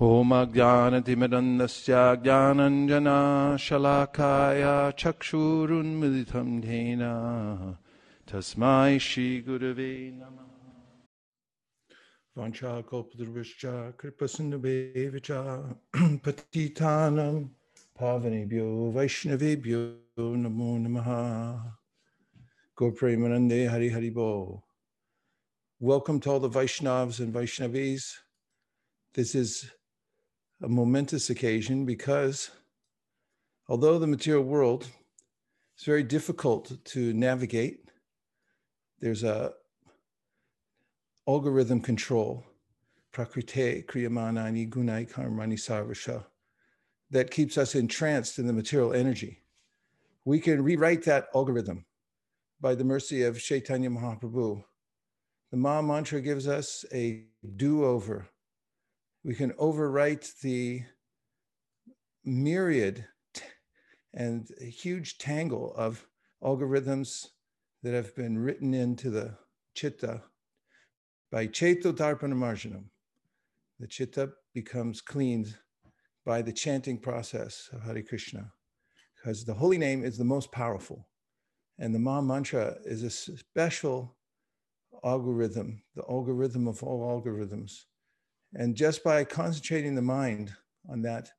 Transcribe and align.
होमज्ञानतिमिरन्दस्य 0.00 1.92
ज्ञानञ्जना 2.24 3.20
शलाकाय 3.66 4.64
चक्षुरुन्मिलितं 5.02 6.50
धेन 6.64 7.02
तस्मै 8.32 8.98
श्रीगुरवे 9.06 9.92
नमः 10.18 10.50
वाञ्छाकल्पतरुश्च 12.36 13.64
कृपसिन्धुभेव 14.00 15.18
च 15.30 15.40
पतितानं 16.26 17.42
पावनेभ्यो 18.00 18.68
वैष्णवेभ्यो 18.98 19.82
नमो 20.44 20.76
नमः 20.84 21.10
Gopremanande 22.78 23.70
Hari 23.70 23.88
Hari 23.88 24.10
Bo. 24.10 24.62
Welcome 25.80 26.20
to 26.20 26.30
all 26.30 26.40
the 26.40 26.50
Vaishnavas 26.50 27.20
and 27.20 27.32
Vaishnavis. 27.32 28.12
This 29.14 29.34
is 29.34 29.70
a 30.61 30.69
momentous 30.69 31.29
occasion 31.29 31.85
because 31.85 32.51
although 33.67 33.97
the 33.97 34.07
material 34.07 34.43
world 34.43 34.87
is 35.77 35.83
very 35.83 36.03
difficult 36.03 36.77
to 36.85 37.13
navigate, 37.13 37.89
there's 38.99 39.23
a 39.23 39.53
algorithm 41.27 41.81
control, 41.81 42.45
prakrite 43.11 43.85
kriyamanani 43.85 44.69
gunai 44.69 45.09
karmani 45.11 45.55
sarvasha, 45.55 46.23
that 47.09 47.31
keeps 47.31 47.57
us 47.57 47.75
entranced 47.75 48.37
in 48.37 48.45
the 48.47 48.53
material 48.53 48.93
energy. 48.93 49.39
We 50.25 50.39
can 50.39 50.63
rewrite 50.63 51.03
that 51.05 51.27
algorithm 51.33 51.85
by 52.59 52.75
the 52.75 52.83
mercy 52.83 53.23
of 53.23 53.41
Chaitanya 53.41 53.89
Mahaprabhu. 53.89 54.63
The 55.49 55.57
Maha 55.57 55.81
Mantra 55.81 56.21
gives 56.21 56.47
us 56.47 56.85
a 56.93 57.25
do 57.55 57.83
over. 57.83 58.27
We 59.23 59.35
can 59.35 59.51
overwrite 59.51 60.41
the 60.41 60.81
myriad 62.25 63.05
and 64.13 64.47
huge 64.59 65.19
tangle 65.19 65.73
of 65.75 66.07
algorithms 66.43 67.27
that 67.83 67.93
have 67.93 68.15
been 68.15 68.39
written 68.39 68.73
into 68.73 69.11
the 69.11 69.37
chitta 69.75 70.23
by 71.31 71.47
Cheto 71.47 71.93
Darpana 71.93 72.33
Marjanam. 72.33 72.85
The 73.79 73.87
chitta 73.87 74.31
becomes 74.53 75.01
cleaned 75.01 75.55
by 76.25 76.41
the 76.41 76.51
chanting 76.51 76.97
process 76.97 77.69
of 77.71 77.83
Hare 77.83 78.03
Krishna 78.03 78.51
because 79.15 79.45
the 79.45 79.53
holy 79.53 79.77
name 79.77 80.03
is 80.03 80.17
the 80.17 80.25
most 80.25 80.51
powerful. 80.51 81.07
And 81.77 81.93
the 81.93 81.99
Maha 81.99 82.21
Mantra 82.23 82.75
is 82.85 83.03
a 83.03 83.09
special 83.09 84.17
algorithm, 85.03 85.83
the 85.95 86.03
algorithm 86.09 86.67
of 86.67 86.83
all 86.83 87.21
algorithms. 87.21 87.85
And 88.53 88.75
just 88.75 89.03
by 89.03 89.23
concentrating 89.23 89.95
the 89.95 90.01
mind 90.01 90.53
on 90.89 91.01
that 91.03 91.31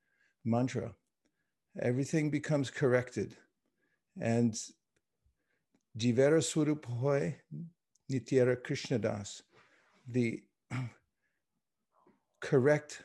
mantra, 0.45 0.95
everything 1.81 2.31
becomes 2.31 2.71
corrected. 2.71 3.37
And 4.21 4.55
Jivera 5.99 6.41
Swarupoy 6.41 7.35
Nityara 8.11 8.57
Krishnadas, 8.57 9.43
the 10.09 10.43
correct 12.41 13.05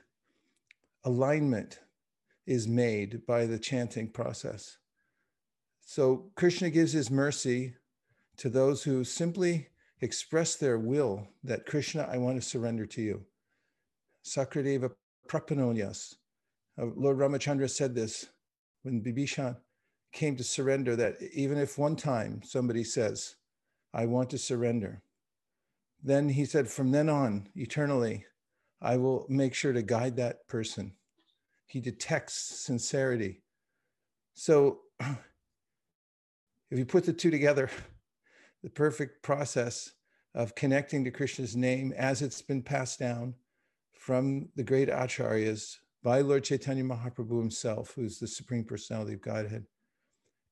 alignment 1.04 1.80
is 2.46 2.68
made 2.68 3.26
by 3.26 3.46
the 3.46 3.60
chanting 3.60 4.10
process. 4.10 4.78
So 5.82 6.32
Krishna 6.36 6.70
gives 6.70 6.94
his 6.94 7.12
mercy 7.12 7.76
to 8.38 8.50
those 8.50 8.84
who 8.84 9.04
simply 9.04 9.68
express 10.02 10.56
their 10.56 10.78
will 10.78 11.28
that 11.44 11.66
Krishna, 11.66 12.08
I 12.10 12.18
want 12.18 12.42
to 12.42 12.48
surrender 12.48 12.86
to 12.86 13.02
you. 13.02 13.26
Sakradeva 14.28 14.92
Prapanonyas. 15.28 16.16
Uh, 16.80 16.88
Lord 16.96 17.18
Ramachandra 17.18 17.70
said 17.70 17.96
this 17.96 18.28
when 18.84 19.02
Bibhishan 19.02 19.56
came 20.12 20.36
to 20.36 20.44
surrender, 20.44 20.96
that 20.96 21.16
even 21.34 21.58
if 21.58 21.78
one 21.78 21.96
time 21.96 22.42
somebody 22.44 22.84
says, 22.84 23.36
I 23.94 24.06
want 24.06 24.30
to 24.32 24.38
surrender, 24.38 25.02
then 26.04 26.30
he 26.30 26.46
said, 26.46 26.68
from 26.68 26.92
then 26.92 27.10
on, 27.10 27.48
eternally, 27.56 28.26
I 28.82 28.98
will 28.98 29.26
make 29.30 29.54
sure 29.54 29.74
to 29.74 29.82
guide 29.82 30.18
that 30.18 30.48
person. 30.48 30.94
He 31.66 31.80
detects 31.80 32.36
sincerity. 32.36 33.42
So 34.34 34.80
if 35.00 35.18
you 36.78 36.86
put 36.86 37.06
the 37.06 37.14
two 37.14 37.32
together, 37.32 37.70
the 38.64 38.70
perfect 38.70 39.24
process 39.24 39.94
of 40.36 40.56
connecting 40.56 41.04
to 41.04 41.12
Krishna's 41.12 41.56
name 41.56 41.94
as 41.98 42.22
it's 42.22 42.42
been 42.42 42.62
passed 42.62 43.00
down 43.00 43.34
from 44.08 44.48
the 44.56 44.64
great 44.64 44.88
acharyas 44.88 45.80
by 46.02 46.22
Lord 46.22 46.46
Chaitanya 46.46 46.82
Mahaprabhu 46.82 47.40
himself, 47.40 47.92
who's 47.94 48.20
the 48.20 48.28
Supreme 48.28 48.64
Personality 48.64 49.16
of 49.16 49.22
Godhead. 49.22 49.66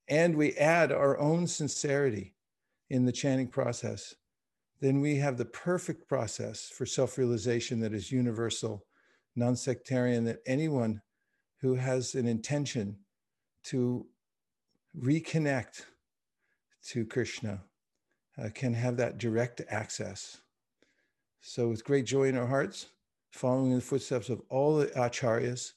And 0.09 0.35
we 0.35 0.51
add 0.55 0.91
our 0.91 1.17
own 1.17 1.47
sincerity 1.47 2.35
in 2.89 3.05
the 3.05 3.13
chanting 3.13 3.47
process, 3.47 4.13
then 4.81 4.99
we 4.99 5.15
have 5.15 5.37
the 5.37 5.45
perfect 5.45 6.05
process 6.09 6.67
for 6.67 6.85
self 6.85 7.17
realization 7.17 7.79
that 7.79 7.93
is 7.93 8.11
universal, 8.11 8.83
non 9.37 9.55
sectarian, 9.55 10.25
that 10.25 10.41
anyone 10.45 11.01
who 11.61 11.75
has 11.75 12.13
an 12.13 12.27
intention 12.27 12.97
to 13.63 14.05
reconnect 14.99 15.83
to 16.87 17.05
Krishna 17.05 17.63
uh, 18.37 18.49
can 18.53 18.73
have 18.73 18.97
that 18.97 19.17
direct 19.17 19.61
access. 19.69 20.41
So, 21.39 21.69
with 21.69 21.85
great 21.85 22.05
joy 22.05 22.25
in 22.27 22.37
our 22.37 22.47
hearts, 22.47 22.87
following 23.35 23.71
in 23.71 23.75
the 23.75 23.83
footsteps 23.83 24.29
of 24.29 24.41
all 24.49 24.77
the 24.77 24.85
acharyas, 24.95 25.73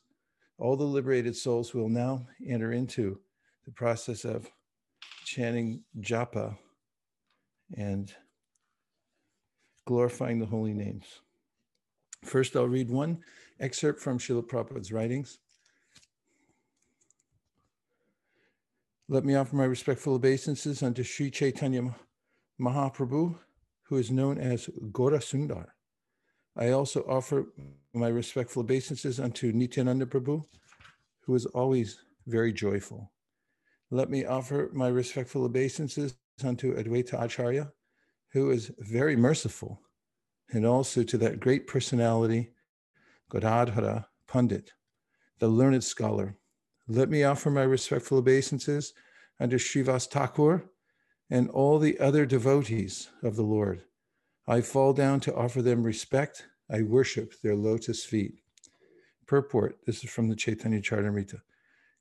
all 0.58 0.76
the 0.76 0.84
liberated 0.84 1.34
souls 1.34 1.74
will 1.74 1.88
now 1.88 2.24
enter 2.46 2.72
into 2.72 3.18
the 3.64 3.72
process 3.72 4.24
of 4.24 4.48
chanting 5.24 5.82
japa 6.00 6.56
and 7.76 8.14
glorifying 9.86 10.38
the 10.38 10.46
holy 10.46 10.72
names. 10.72 11.04
First, 12.24 12.54
I'll 12.54 12.68
read 12.68 12.90
one 12.90 13.18
excerpt 13.58 14.00
from 14.00 14.18
Srila 14.18 14.46
Prabhupada's 14.46 14.92
writings. 14.92 15.40
Let 19.08 19.24
me 19.24 19.34
offer 19.34 19.56
my 19.56 19.64
respectful 19.64 20.14
obeisances 20.14 20.82
unto 20.82 21.02
Sri 21.02 21.28
Chaitanya 21.28 21.96
Mahaprabhu, 22.60 23.36
who 23.82 23.96
is 23.96 24.12
known 24.12 24.38
as 24.38 24.70
Gora 24.92 25.18
Sundar. 25.18 25.66
I 26.58 26.70
also 26.70 27.04
offer 27.08 27.46
my 27.94 28.08
respectful 28.08 28.60
obeisances 28.60 29.20
unto 29.20 29.52
Nityananda 29.52 30.06
Prabhu, 30.06 30.44
who 31.20 31.34
is 31.34 31.46
always 31.46 31.98
very 32.26 32.52
joyful. 32.52 33.12
Let 33.90 34.10
me 34.10 34.26
offer 34.26 34.70
my 34.72 34.88
respectful 34.88 35.44
obeisances 35.44 36.14
unto 36.44 36.76
Advaita 36.76 37.22
Acharya, 37.22 37.72
who 38.32 38.50
is 38.50 38.72
very 38.80 39.16
merciful, 39.16 39.80
and 40.50 40.66
also 40.66 41.02
to 41.02 41.18
that 41.18 41.40
great 41.40 41.66
personality, 41.66 42.50
Gadadhara 43.30 44.08
Pandit, 44.26 44.72
the 45.38 45.48
learned 45.48 45.84
scholar 45.84 46.36
let 46.90 47.10
me 47.10 47.22
offer 47.22 47.50
my 47.50 47.64
respectful 47.64 48.16
obeisances 48.16 48.94
unto 49.38 49.58
Srivas 49.58 50.08
Thakur 50.08 50.70
and 51.28 51.50
all 51.50 51.78
the 51.78 52.00
other 52.00 52.24
devotees 52.24 53.10
of 53.22 53.36
the 53.36 53.42
Lord. 53.42 53.84
I 54.50 54.62
fall 54.62 54.94
down 54.94 55.20
to 55.20 55.34
offer 55.34 55.60
them 55.60 55.82
respect. 55.82 56.46
I 56.70 56.80
worship 56.80 57.34
their 57.42 57.54
lotus 57.54 58.06
feet. 58.06 58.40
Purport 59.26 59.76
this 59.84 60.02
is 60.02 60.08
from 60.08 60.30
the 60.30 60.36
Chaitanya 60.36 60.80
Charitamrita. 60.80 61.42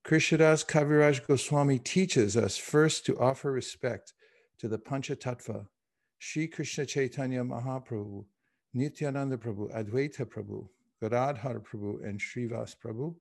Krishnadas 0.05 0.65
Kaviraj 0.65 1.27
Goswami 1.27 1.77
teaches 1.77 2.37
us 2.37 2.55
first 2.55 3.05
to 3.05 3.19
offer 3.19 3.51
respect 3.51 4.13
to 4.59 4.69
the 4.69 4.77
Panchatattva, 4.77 5.67
Sri 6.19 6.47
Krishna 6.47 6.85
Chaitanya 6.85 7.43
Mahaprabhu, 7.43 8.23
Nityananda 8.73 9.35
Prabhu, 9.35 9.69
Advaita 9.75 10.25
Prabhu, 10.25 10.69
Gadadhar 11.01 11.59
Prabhu, 11.59 12.01
and 12.07 12.17
Srivas 12.17 12.73
Prabhu, 12.81 13.13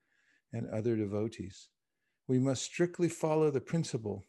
and 0.53 0.69
other 0.69 0.95
devotees. 0.95 1.69
We 2.29 2.39
must 2.39 2.63
strictly 2.63 3.09
follow 3.09 3.51
the 3.51 3.61
principle 3.61 4.25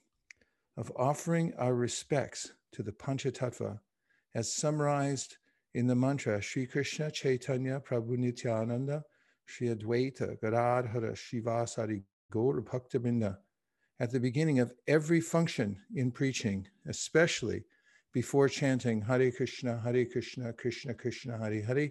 of 0.75 0.91
offering 0.95 1.53
our 1.59 1.75
respects 1.75 2.53
to 2.71 2.81
the 2.81 2.91
Panchatattva 2.91 3.79
as 4.37 4.53
summarized 4.53 5.37
in 5.73 5.87
the 5.87 5.95
mantra 5.95 6.39
Sri 6.39 6.67
Krishna 6.67 7.09
Chaitanya 7.09 7.81
Prabhu 7.83 8.17
Nityananda 8.17 9.03
Sri 9.45 9.69
Advaita 9.69 10.39
Gadadhara 10.39 11.13
Srivasadi 11.13 12.03
Gaur 12.31 12.61
Bhaktavrinda 12.61 13.37
at 13.99 14.11
the 14.11 14.19
beginning 14.19 14.59
of 14.59 14.71
every 14.87 15.19
function 15.19 15.75
in 15.95 16.11
preaching, 16.11 16.67
especially 16.87 17.63
before 18.13 18.47
chanting 18.47 19.01
Hare 19.01 19.31
Krishna, 19.31 19.81
Hare 19.83 20.05
Krishna, 20.05 20.53
Krishna 20.53 20.93
Krishna, 20.93 21.39
Hare 21.39 21.63
Hare, 21.63 21.89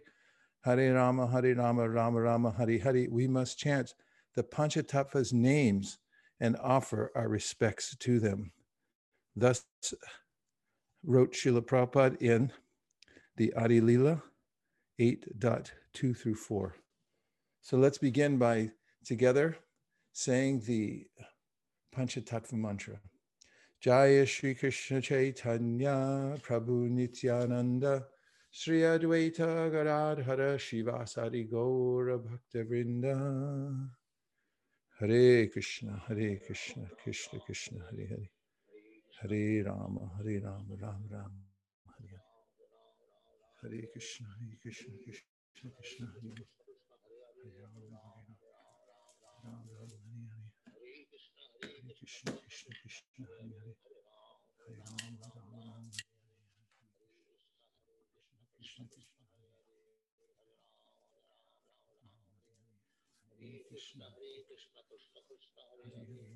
Hare 0.61 0.95
Rama, 0.95 1.27
Hare 1.27 1.53
Rama, 1.57 1.91
Rama 1.91 2.21
Rama, 2.21 2.55
Hare 2.57 2.79
Hare, 2.79 3.09
we 3.11 3.27
must 3.27 3.59
chant 3.59 3.93
the 4.37 4.45
Panchatattva's 4.45 5.33
names 5.33 5.99
and 6.39 6.57
offer 6.63 7.11
our 7.17 7.29
respects 7.29 7.97
to 7.97 8.21
them. 8.21 8.53
Thus 9.35 9.65
wrote 11.07 11.33
Srila 11.33 11.63
Prabhupada 11.63 12.21
in 12.21 12.53
the 13.37 13.53
Adi 13.55 13.81
Lila 13.81 14.23
8.2 15.01 16.17
through 16.17 16.35
4. 16.35 16.75
So 17.63 17.77
let's 17.77 17.99
begin 17.99 18.39
by 18.39 18.71
together 19.05 19.57
saying 20.13 20.63
the 20.67 21.07
Panchatattva 21.95 22.55
mantra. 22.55 22.99
Jaya 23.81 24.27
Shri 24.27 24.55
Krishna 24.55 25.01
Chaitanya 25.01 26.37
Prabhu 26.43 26.89
Nityananda 26.89 28.07
Sri 28.51 28.81
Advaita 28.81 29.71
Gadadhara 29.71 30.57
Srivasadi 30.57 31.49
Gaura 31.51 32.19
Bhaktavrinda 32.19 33.89
Hare 34.99 35.47
Krishna 35.49 36.03
Hare 36.09 36.41
Krishna 36.45 36.89
Krishna 37.03 37.39
Krishna 37.41 37.81
Hare 37.91 38.07
Hare 38.09 38.31
هري 39.21 39.63
رام 39.63 39.99
هري 39.99 40.39
رام 40.39 40.73
رام 40.83 41.09
رام 41.13 41.35
هري 41.87 42.09
رام 42.13 42.37
هري 43.63 43.87
كريشنا 43.87 44.29
هري 44.37 44.57
كريشنا 44.57 44.97
كريشنا 45.05 45.71
كريشنا 45.77 46.07
هري 46.15 46.35
رام 47.61 47.73
هري 47.77 47.89
رام 47.89 48.11
هري 48.17 48.37
رام 49.45 49.69
رام 49.69 49.69
رام 49.71 49.91
هري 50.75 51.09
هري 51.13 51.29
هري 51.63 51.95
كريشنا 51.95 52.33
كريشنا 52.33 52.75
كريشنا 52.83 53.27
هري 53.27 53.55
هري 53.61 53.75
هري 54.61 54.77
رام 54.79 55.19
رام 55.37 55.61
رام 55.69 55.91
كريشنا 58.57 58.87
كريشنا 58.87 59.27
هري 63.33 63.65
كريشنا 63.69 64.07
هري 64.09 64.45
كريشنا 64.49 64.83
كريشنا 64.89 65.21
كريشنا 65.29 65.63
هري 65.73 65.87
هري 65.97 66.36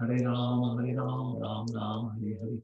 Hare 0.00 0.16
Rama, 0.24 0.76
Hare 0.78 0.94
Rama, 0.94 1.38
Rama 1.40 1.72
Rama, 1.74 2.14
Hare 2.14 2.38
Hare, 2.38 2.62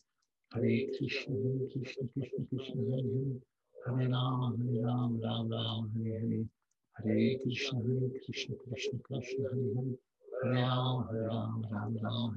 Hare 0.52 0.86
Krishna, 0.94 1.34
Hare 1.34 1.66
Krishna, 1.72 2.06
Krishna 2.14 2.46
Krishna, 2.48 2.80
Hare 2.86 3.02
Hare, 3.10 3.42
Hare 3.84 4.08
Rama, 4.08 4.54
Hare 4.56 4.82
Rama, 4.86 5.18
Rama 5.18 5.48
Rama, 5.50 5.88
Hare 5.96 6.14
Hare, 6.22 6.46
Hare 6.94 7.38
Krishna, 7.42 7.78
Hare 7.82 8.06
Krishna, 8.22 8.54
Krishna 8.62 8.98
Krishna, 9.02 9.48
Hare 9.50 9.66
Hare, 9.74 9.98
Hare 10.44 10.62
Rama, 10.62 11.08
Hare 11.10 11.26
Rama, 11.26 11.68
Rama 11.72 11.98
Rama, 12.04 12.36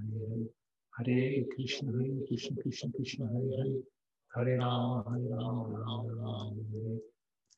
Hare 0.98 1.14
Hare, 1.14 1.30
Hare 1.30 1.46
Krishna, 1.54 1.92
Hare 1.94 2.26
Krishna, 2.26 2.56
Krishna 2.64 2.90
Krishna, 2.98 3.26
Hare 3.28 3.54
Hare, 3.54 3.82
Hare 4.34 4.58
Rama, 4.58 5.04
Hare 5.14 5.30
Rama, 5.30 5.78
Rama 5.78 6.10
Rama, 6.10 6.54
Hare 6.58 6.74
Hare. 6.74 7.17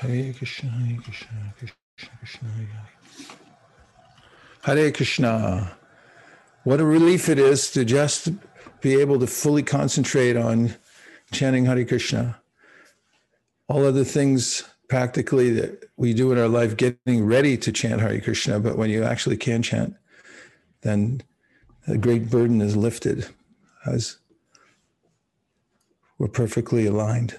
Hare 0.00 0.32
Krishna, 0.32 0.70
Hare 0.70 0.98
Krishna, 1.02 1.54
Krishna 1.58 2.10
Krishna, 2.18 2.48
Hare 4.62 4.92
Krishna. 4.92 5.76
What 6.64 6.80
a 6.80 6.86
relief 6.86 7.28
it 7.28 7.38
is 7.38 7.70
to 7.72 7.84
just 7.84 8.30
be 8.80 8.98
able 8.98 9.18
to 9.18 9.26
fully 9.26 9.62
concentrate 9.62 10.38
on 10.38 10.74
chanting 11.32 11.66
Hare 11.66 11.84
Krishna. 11.84 12.40
All 13.68 13.84
other 13.84 14.04
things 14.04 14.64
practically 14.88 15.50
that 15.50 15.90
we 15.98 16.14
do 16.14 16.32
in 16.32 16.38
our 16.38 16.48
life, 16.48 16.78
getting 16.78 17.26
ready 17.26 17.58
to 17.58 17.70
chant 17.70 18.00
Hare 18.00 18.22
Krishna, 18.22 18.58
but 18.58 18.78
when 18.78 18.88
you 18.88 19.04
actually 19.04 19.36
can 19.36 19.62
chant, 19.62 19.96
then 20.80 21.20
a 21.86 21.98
great 21.98 22.30
burden 22.30 22.62
is 22.62 22.74
lifted 22.74 23.28
as 23.84 24.16
we're 26.16 26.28
perfectly 26.28 26.86
aligned. 26.86 27.38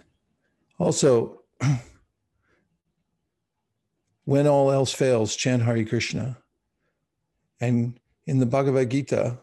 Also, 0.77 1.41
when 4.25 4.47
all 4.47 4.71
else 4.71 4.93
fails, 4.93 5.35
chant 5.35 5.63
Hare 5.63 5.83
Krishna. 5.85 6.37
And 7.59 7.99
in 8.25 8.39
the 8.39 8.45
Bhagavad 8.45 8.89
Gita, 8.89 9.37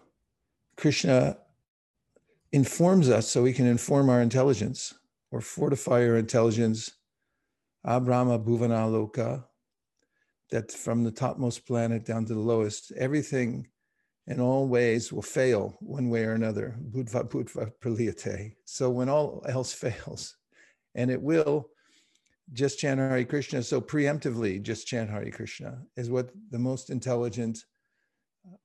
Krishna 0.76 1.38
informs 2.52 3.08
us 3.08 3.28
so 3.28 3.42
we 3.42 3.52
can 3.52 3.66
inform 3.66 4.08
our 4.08 4.22
intelligence 4.22 4.94
or 5.30 5.40
fortify 5.40 6.06
our 6.06 6.16
intelligence. 6.16 6.92
Abrahma 7.86 8.38
Bhuvana 8.38 8.88
Loka, 8.90 9.44
that 10.50 10.72
from 10.72 11.04
the 11.04 11.10
topmost 11.10 11.66
planet 11.66 12.04
down 12.04 12.24
to 12.26 12.34
the 12.34 12.40
lowest, 12.40 12.92
everything 12.92 13.68
in 14.26 14.40
all 14.40 14.68
ways 14.68 15.12
will 15.12 15.22
fail 15.22 15.76
one 15.80 16.10
way 16.10 16.24
or 16.24 16.32
another. 16.32 16.76
Budva 16.90 17.28
Budva 17.28 17.72
Praliyate. 17.80 18.54
So 18.64 18.90
when 18.90 19.08
all 19.08 19.44
else 19.48 19.72
fails, 19.84 20.36
and 20.94 21.10
it 21.10 21.20
will, 21.20 21.68
just 22.52 22.78
chant 22.78 23.00
Hare 23.00 23.24
Krishna. 23.24 23.62
So 23.62 23.80
preemptively, 23.80 24.60
just 24.62 24.86
chant 24.86 25.10
Hare 25.10 25.30
Krishna 25.30 25.78
is 25.96 26.10
what 26.10 26.30
the 26.50 26.58
most 26.58 26.90
intelligent, 26.90 27.64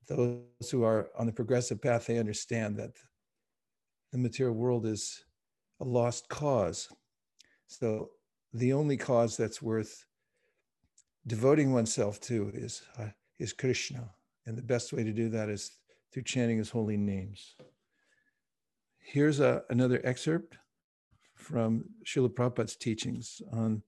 those 0.08 0.70
who 0.72 0.84
are 0.84 1.10
on 1.18 1.26
the 1.26 1.34
progressive 1.34 1.82
path, 1.82 2.06
they 2.06 2.18
understand 2.18 2.78
that 2.78 2.92
the 4.12 4.18
material 4.18 4.56
world 4.56 4.86
is 4.86 5.24
a 5.82 5.84
lost 5.84 6.30
cause. 6.30 6.88
So 7.68 8.12
the 8.54 8.74
only 8.74 8.98
cause 8.98 9.36
that's 9.36 9.62
worth 9.62 10.06
devoting 11.26 11.74
oneself 11.74 12.20
to 12.22 12.52
is, 12.54 12.84
uh, 13.00 13.08
is 13.40 13.54
Krishna. 13.54 14.10
And 14.46 14.58
the 14.58 14.62
best 14.62 14.94
way 14.94 15.04
to 15.04 15.12
do 15.12 15.30
that 15.30 15.50
is 15.50 15.72
through 16.14 16.24
chanting 16.24 16.58
his 16.58 16.70
holy 16.70 16.98
names. 16.98 17.56
Here's 19.00 19.40
a, 19.40 19.64
another 19.70 20.02
excerpt 20.04 20.58
from 21.36 21.86
Srila 22.06 22.30
Prabhupada's 22.30 22.76
teachings 22.76 23.42
on 23.52 23.84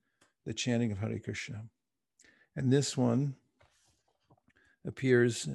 the 0.46 0.54
chanting 0.54 0.91
of 0.91 1.00
Hare 1.00 1.20
Krishna. 1.20 1.66
And 2.56 2.72
this 2.72 2.96
one 2.96 3.36
appears 4.86 5.50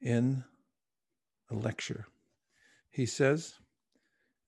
in 0.00 0.44
a 1.50 1.54
lecture. 1.54 2.06
He 2.90 3.06
says, 3.06 3.54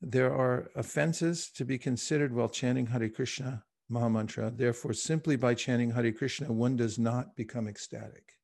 there 0.01 0.33
are 0.33 0.71
offenses 0.77 1.51
to 1.51 1.65
be 1.65 1.79
considered 1.79 2.33
while 2.33 2.49
chanting 2.49 2.87
Hare 2.87 3.09
Krishna 3.09 3.65
Mahamantra. 3.91 4.57
Therefore, 4.57 4.93
simply 4.93 5.37
by 5.37 5.55
chanting 5.55 5.93
Hare 5.93 6.13
Krishna, 6.13 6.53
one 6.53 6.77
does 6.77 6.99
not 6.99 7.35
become 7.37 7.67
ecstatic. 7.67 8.38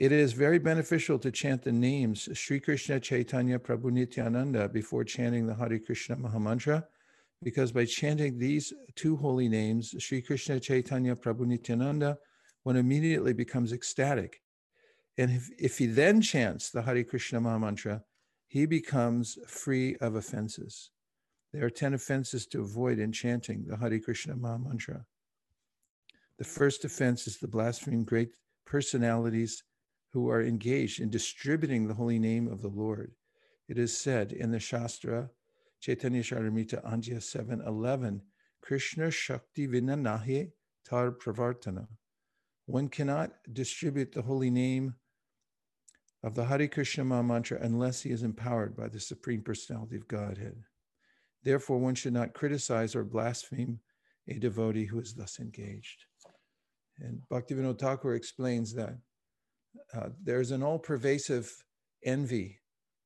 It 0.00 0.12
is 0.12 0.32
very 0.32 0.58
beneficial 0.58 1.18
to 1.18 1.30
chant 1.30 1.62
the 1.62 1.72
names 1.72 2.26
Sri 2.32 2.58
Krishna 2.58 2.98
Chaitanya 3.00 3.58
Prabhu 3.58 3.92
Nityananda 3.92 4.66
before 4.70 5.04
chanting 5.04 5.46
the 5.46 5.54
Hare 5.54 5.78
Krishna 5.78 6.16
Mahamantra, 6.16 6.86
because 7.42 7.70
by 7.70 7.84
chanting 7.84 8.38
these 8.38 8.72
two 8.94 9.18
holy 9.18 9.46
names, 9.46 9.94
Sri 10.02 10.22
Krishna 10.22 10.58
Chaitanya 10.58 11.14
Prabhu 11.14 11.44
Nityananda, 11.44 12.16
one 12.62 12.76
immediately 12.76 13.34
becomes 13.34 13.74
ecstatic. 13.74 14.40
And 15.18 15.32
if, 15.32 15.50
if 15.58 15.76
he 15.76 15.84
then 15.84 16.22
chants 16.22 16.70
the 16.70 16.80
Hare 16.80 17.04
Krishna 17.04 17.38
Mahamantra, 17.38 18.02
he 18.46 18.64
becomes 18.64 19.36
free 19.46 19.96
of 19.96 20.14
offenses. 20.14 20.92
There 21.52 21.66
are 21.66 21.70
10 21.70 21.92
offenses 21.92 22.46
to 22.46 22.62
avoid 22.62 22.98
in 22.98 23.12
chanting 23.12 23.66
the 23.66 23.76
Hare 23.76 23.98
Krishna 23.98 24.34
Mahamantra. 24.34 25.04
The 26.38 26.44
first 26.44 26.86
offense 26.86 27.26
is 27.26 27.36
the 27.36 27.48
blaspheming 27.48 28.04
great 28.04 28.30
personalities 28.64 29.62
who 30.12 30.28
are 30.28 30.42
engaged 30.42 31.00
in 31.00 31.10
distributing 31.10 31.86
the 31.86 31.94
holy 31.94 32.18
name 32.18 32.48
of 32.48 32.62
the 32.62 32.68
Lord. 32.68 33.12
It 33.68 33.78
is 33.78 33.96
said 33.96 34.32
in 34.32 34.50
the 34.50 34.58
Shastra, 34.58 35.30
Chaitanya 35.80 36.22
Charitamrita 36.22 36.84
Antya 36.84 37.18
7.11, 37.18 38.20
Krishna 38.60 39.10
Shakti 39.10 39.68
Vinanahi 39.68 40.50
Tar 40.84 41.12
Pravartana. 41.12 41.86
One 42.66 42.88
cannot 42.88 43.32
distribute 43.52 44.12
the 44.12 44.22
holy 44.22 44.50
name 44.50 44.94
of 46.22 46.34
the 46.34 46.44
Hare 46.44 46.68
Krishna 46.68 47.04
mantra 47.04 47.58
unless 47.62 48.02
he 48.02 48.10
is 48.10 48.22
empowered 48.22 48.76
by 48.76 48.88
the 48.88 49.00
Supreme 49.00 49.42
Personality 49.42 49.96
of 49.96 50.08
Godhead. 50.08 50.62
Therefore, 51.42 51.78
one 51.78 51.94
should 51.94 52.12
not 52.12 52.34
criticize 52.34 52.94
or 52.94 53.04
blaspheme 53.04 53.80
a 54.28 54.38
devotee 54.38 54.84
who 54.84 55.00
is 55.00 55.14
thus 55.14 55.40
engaged. 55.40 56.04
And 56.98 57.22
Bhaktivinoda 57.30 57.78
Thakur 57.78 58.14
explains 58.14 58.74
that 58.74 58.98
uh, 59.94 60.08
there's 60.22 60.50
an 60.50 60.62
all 60.62 60.78
pervasive 60.78 61.64
envy 62.04 62.58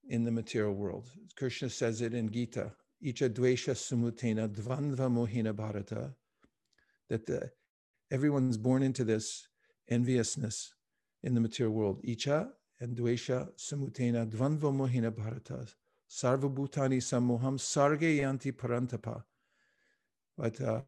in 0.09 0.25
the 0.25 0.31
material 0.31 0.75
world. 0.75 1.11
Krishna 1.37 1.71
says 1.71 2.01
it 2.01 2.15
in 2.15 2.31
Gita, 2.31 2.73
Icha 3.05 3.29
Dvesha 3.31 3.75
Sumutena 3.75 4.49
Dvandva 4.49 5.11
Mohina 5.11 5.55
Bharata, 5.55 6.15
that 7.09 7.27
the, 7.27 7.51
everyone's 8.11 8.57
born 8.57 8.83
into 8.83 9.05
this 9.05 9.49
enviousness 9.89 10.75
in 11.23 11.35
the 11.35 11.41
material 11.41 11.75
world. 11.75 12.03
Icha 12.07 12.49
and 12.81 12.97
Dvesha 12.97 13.49
Sumutena 13.57 14.29
Dvandva 14.31 14.73
Mohina 14.73 15.15
Bharata, 15.15 15.67
Sarva 16.09 16.53
Bhutani 16.53 16.99
Samoham 16.99 17.59
Sarge 17.59 18.19
Yanti 18.21 18.53
Parantapa. 18.53 19.23
But 20.37 20.61
uh, 20.61 20.81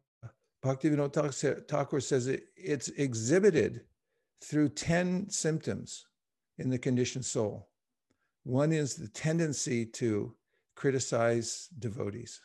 Bhaktivinoda 0.63 1.67
Thakur 1.67 1.99
says 2.01 2.27
it, 2.27 2.43
it's 2.55 2.89
exhibited 2.89 3.81
through 4.43 4.69
10 4.69 5.29
symptoms 5.29 6.05
in 6.57 6.69
the 6.69 6.77
conditioned 6.77 7.25
soul. 7.25 7.69
One 8.43 8.71
is 8.71 8.95
the 8.95 9.09
tendency 9.09 9.85
to 9.85 10.33
criticize 10.75 11.69
devotees. 11.79 12.39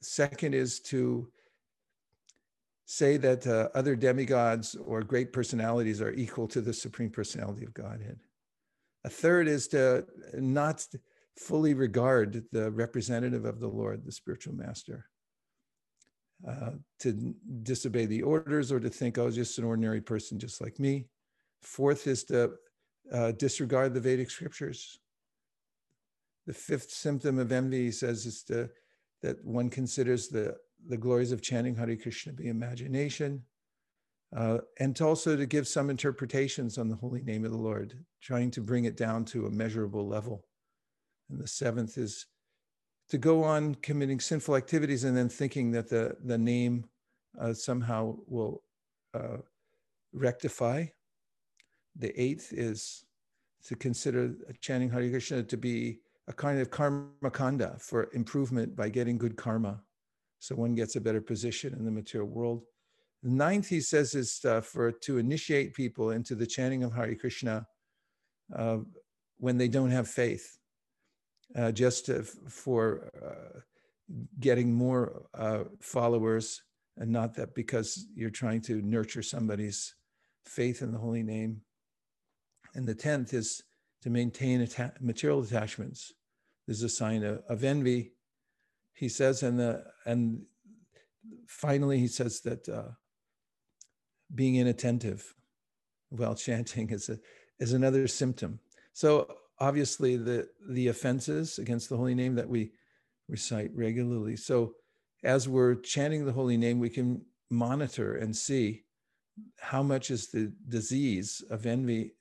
Second 0.00 0.54
is 0.54 0.80
to 0.80 1.28
say 2.86 3.16
that 3.16 3.46
uh, 3.46 3.68
other 3.74 3.94
demigods 3.94 4.74
or 4.74 5.02
great 5.02 5.32
personalities 5.32 6.00
are 6.00 6.12
equal 6.12 6.48
to 6.48 6.60
the 6.60 6.72
supreme 6.72 7.10
personality 7.10 7.64
of 7.64 7.74
Godhead. 7.74 8.18
A 9.04 9.08
third 9.08 9.48
is 9.48 9.68
to 9.68 10.06
not 10.34 10.86
fully 11.36 11.74
regard 11.74 12.44
the 12.52 12.70
representative 12.70 13.44
of 13.44 13.60
the 13.60 13.68
Lord, 13.68 14.04
the 14.04 14.12
spiritual 14.12 14.54
master, 14.54 15.09
uh, 16.46 16.70
to 17.00 17.34
disobey 17.62 18.06
the 18.06 18.22
orders 18.22 18.72
or 18.72 18.80
to 18.80 18.88
think, 18.88 19.18
I 19.18 19.22
was 19.22 19.34
just 19.34 19.58
an 19.58 19.64
ordinary 19.64 20.00
person 20.00 20.38
just 20.38 20.60
like 20.60 20.78
me. 20.78 21.06
Fourth 21.62 22.06
is 22.06 22.24
to 22.24 22.52
uh, 23.12 23.32
disregard 23.32 23.92
the 23.94 24.00
Vedic 24.00 24.30
scriptures. 24.30 24.98
The 26.46 26.54
fifth 26.54 26.90
symptom 26.90 27.38
of 27.38 27.52
envy, 27.52 27.90
says, 27.90 28.24
is 28.26 28.42
to, 28.44 28.70
that 29.22 29.44
one 29.44 29.68
considers 29.68 30.28
the, 30.28 30.56
the 30.88 30.96
glories 30.96 31.32
of 31.32 31.42
chanting 31.42 31.74
Hare 31.74 31.96
Krishna 31.96 32.32
be 32.32 32.48
imagination. 32.48 33.42
Uh, 34.34 34.58
and 34.78 34.94
to 34.96 35.04
also 35.04 35.36
to 35.36 35.44
give 35.44 35.66
some 35.66 35.90
interpretations 35.90 36.78
on 36.78 36.88
the 36.88 36.96
holy 36.96 37.22
name 37.22 37.44
of 37.44 37.50
the 37.50 37.58
Lord, 37.58 38.04
trying 38.22 38.50
to 38.52 38.60
bring 38.60 38.84
it 38.84 38.96
down 38.96 39.24
to 39.26 39.46
a 39.46 39.50
measurable 39.50 40.06
level. 40.06 40.44
And 41.28 41.40
the 41.40 41.48
seventh 41.48 41.98
is 41.98 42.26
to 43.10 43.18
go 43.18 43.42
on 43.42 43.74
committing 43.76 44.20
sinful 44.20 44.56
activities 44.56 45.04
and 45.04 45.16
then 45.16 45.28
thinking 45.28 45.72
that 45.72 45.88
the, 45.88 46.16
the 46.24 46.38
name 46.38 46.84
uh, 47.40 47.52
somehow 47.52 48.16
will 48.26 48.62
uh, 49.14 49.38
rectify. 50.12 50.86
The 51.96 52.18
eighth 52.20 52.52
is 52.52 53.04
to 53.66 53.74
consider 53.76 54.34
chanting 54.60 54.90
Hare 54.90 55.10
Krishna 55.10 55.42
to 55.42 55.56
be 55.56 55.98
a 56.28 56.32
kind 56.32 56.60
of 56.60 56.70
karma 56.70 57.30
kanda 57.32 57.76
for 57.80 58.08
improvement 58.14 58.76
by 58.76 58.88
getting 58.88 59.18
good 59.18 59.36
karma. 59.36 59.82
So 60.38 60.54
one 60.54 60.74
gets 60.74 60.94
a 60.96 61.00
better 61.00 61.20
position 61.20 61.74
in 61.74 61.84
the 61.84 61.90
material 61.90 62.28
world. 62.28 62.62
The 63.22 63.30
ninth, 63.30 63.68
he 63.68 63.80
says, 63.80 64.14
is 64.14 64.40
uh, 64.44 64.60
for 64.60 64.92
to 64.92 65.18
initiate 65.18 65.74
people 65.74 66.12
into 66.12 66.34
the 66.34 66.46
chanting 66.46 66.84
of 66.84 66.94
Hare 66.94 67.14
Krishna 67.16 67.66
uh, 68.56 68.78
when 69.38 69.58
they 69.58 69.68
don't 69.68 69.90
have 69.90 70.08
faith, 70.08 70.58
uh, 71.56 71.72
just 71.72 72.06
to, 72.06 72.22
for 72.22 73.10
uh, 73.22 73.60
getting 74.38 74.72
more 74.72 75.26
uh, 75.34 75.64
followers, 75.80 76.62
and 76.96 77.10
not 77.10 77.34
that 77.34 77.54
because 77.54 78.06
you're 78.14 78.30
trying 78.30 78.60
to 78.62 78.82
nurture 78.82 79.22
somebody's 79.22 79.94
faith 80.44 80.82
in 80.82 80.92
the 80.92 80.98
holy 80.98 81.22
name. 81.22 81.62
And 82.74 82.86
the 82.86 82.94
tenth 82.94 83.32
is 83.34 83.62
to 84.02 84.10
maintain 84.10 84.62
atta- 84.62 84.94
material 85.00 85.42
attachments. 85.42 86.12
This 86.66 86.78
is 86.78 86.82
a 86.84 86.88
sign 86.88 87.24
of, 87.24 87.42
of 87.48 87.64
envy. 87.64 88.12
He 88.94 89.08
says, 89.08 89.42
and 89.42 89.58
the 89.58 89.84
and 90.06 90.42
finally 91.46 91.98
he 91.98 92.06
says 92.06 92.40
that 92.42 92.68
uh, 92.68 92.92
being 94.34 94.56
inattentive 94.56 95.34
while 96.10 96.34
chanting 96.46 96.90
is 96.90 97.08
a 97.08 97.18
is 97.58 97.72
another 97.72 98.08
symptom. 98.08 98.60
So 98.92 99.34
obviously 99.60 100.16
the 100.16 100.48
the 100.68 100.88
offenses 100.88 101.58
against 101.58 101.88
the 101.88 101.96
holy 101.96 102.14
name 102.14 102.34
that 102.34 102.48
we 102.48 102.72
recite 103.28 103.70
regularly. 103.74 104.36
So 104.36 104.74
as 105.22 105.48
we're 105.48 105.74
chanting 105.76 106.24
the 106.24 106.32
holy 106.32 106.56
name, 106.56 106.78
we 106.78 106.90
can 106.90 107.22
monitor 107.50 108.16
and 108.16 108.34
see 108.34 108.84
how 109.58 109.82
much 109.82 110.10
is 110.10 110.28
the 110.28 110.52
disease 110.68 111.42
of 111.50 111.66
envy 111.66 112.14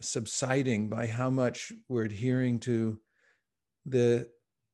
subsiding 0.00 0.88
by 0.88 1.06
how 1.06 1.30
much 1.30 1.72
we're 1.88 2.04
adhering 2.04 2.58
to 2.60 3.00
the 3.86 4.28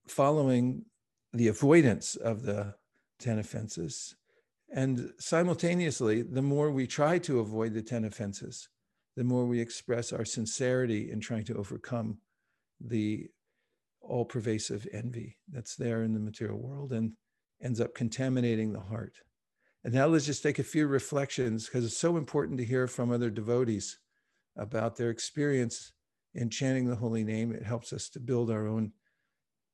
following 0.09 0.85
the 1.33 1.49
avoidance 1.49 2.17
of 2.17 2.43
the 2.43 2.75
10 3.21 3.39
offenses 3.39 4.17
and 4.73 5.13
simultaneously, 5.19 6.23
the 6.23 6.43
more 6.43 6.71
we 6.71 6.87
try 6.87 7.19
to 7.21 7.41
avoid 7.41 7.75
the 7.75 7.83
10 7.83 8.05
offenses, 8.05 8.69
the 9.17 9.25
more 9.25 9.47
we 9.47 9.61
express 9.61 10.13
our 10.13 10.25
sincerity 10.25 11.11
in 11.11 11.21
trying 11.21 11.45
to 11.45 11.57
overcome 11.57 12.19
the 12.81 13.27
all 14.01 14.25
pervasive 14.25 14.87
envy 14.93 15.37
that's 15.51 15.75
there 15.75 16.03
in 16.03 16.13
the 16.13 16.21
material 16.21 16.59
world 16.59 16.93
and 16.93 17.13
ends 17.63 17.81
up 17.81 17.95
contaminating 17.95 18.73
the 18.73 18.81
heart. 18.81 19.15
And 19.85 19.95
now 19.95 20.07
let's 20.07 20.27
just 20.27 20.43
take 20.43 20.59
a 20.59 20.65
few 20.65 20.87
reflections 20.87 21.67
because 21.67 21.85
it's 21.85 21.97
so 21.97 22.17
important 22.17 22.59
to 22.59 22.65
hear 22.65 22.87
from 22.87 23.11
other 23.11 23.31
devotees 23.31 23.99
about 24.57 24.97
their 24.97 25.11
experience 25.11 25.93
in 26.35 26.51
chanting 26.51 26.89
the 26.89 26.97
holy 26.97 27.25
name. 27.25 27.53
It 27.53 27.63
helps 27.63 27.93
us 27.93 28.09
to 28.11 28.21
build 28.21 28.51
our 28.51 28.67
own 28.67 28.93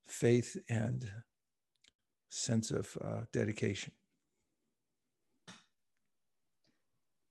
faith 0.07 0.57
and 0.69 1.11
sense 2.29 2.71
of 2.71 2.97
uh, 3.05 3.23
dedication. 3.33 3.93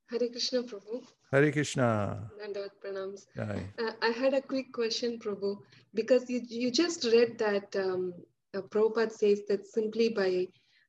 Hare 0.10 0.28
Krishna, 0.30 0.64
Prabhu. 0.64 1.04
Hare 1.32 1.52
Krishna. 1.52 2.30
Dandavat 2.40 2.72
pranams. 2.84 3.26
Uh, 3.38 3.92
I 4.02 4.10
had 4.10 4.34
a 4.34 4.42
quick 4.42 4.74
question, 4.74 5.18
Prabhu, 5.18 5.60
because 5.94 6.30
you, 6.30 6.42
you 6.48 6.72
just 6.72 7.06
read 7.06 7.38
that 7.38 7.74
um, 7.76 8.14
uh, 8.54 8.62
Prabhupada 8.62 9.12
says 9.12 9.42
that 9.48 9.66
simply 9.66 10.10
by 10.10 10.48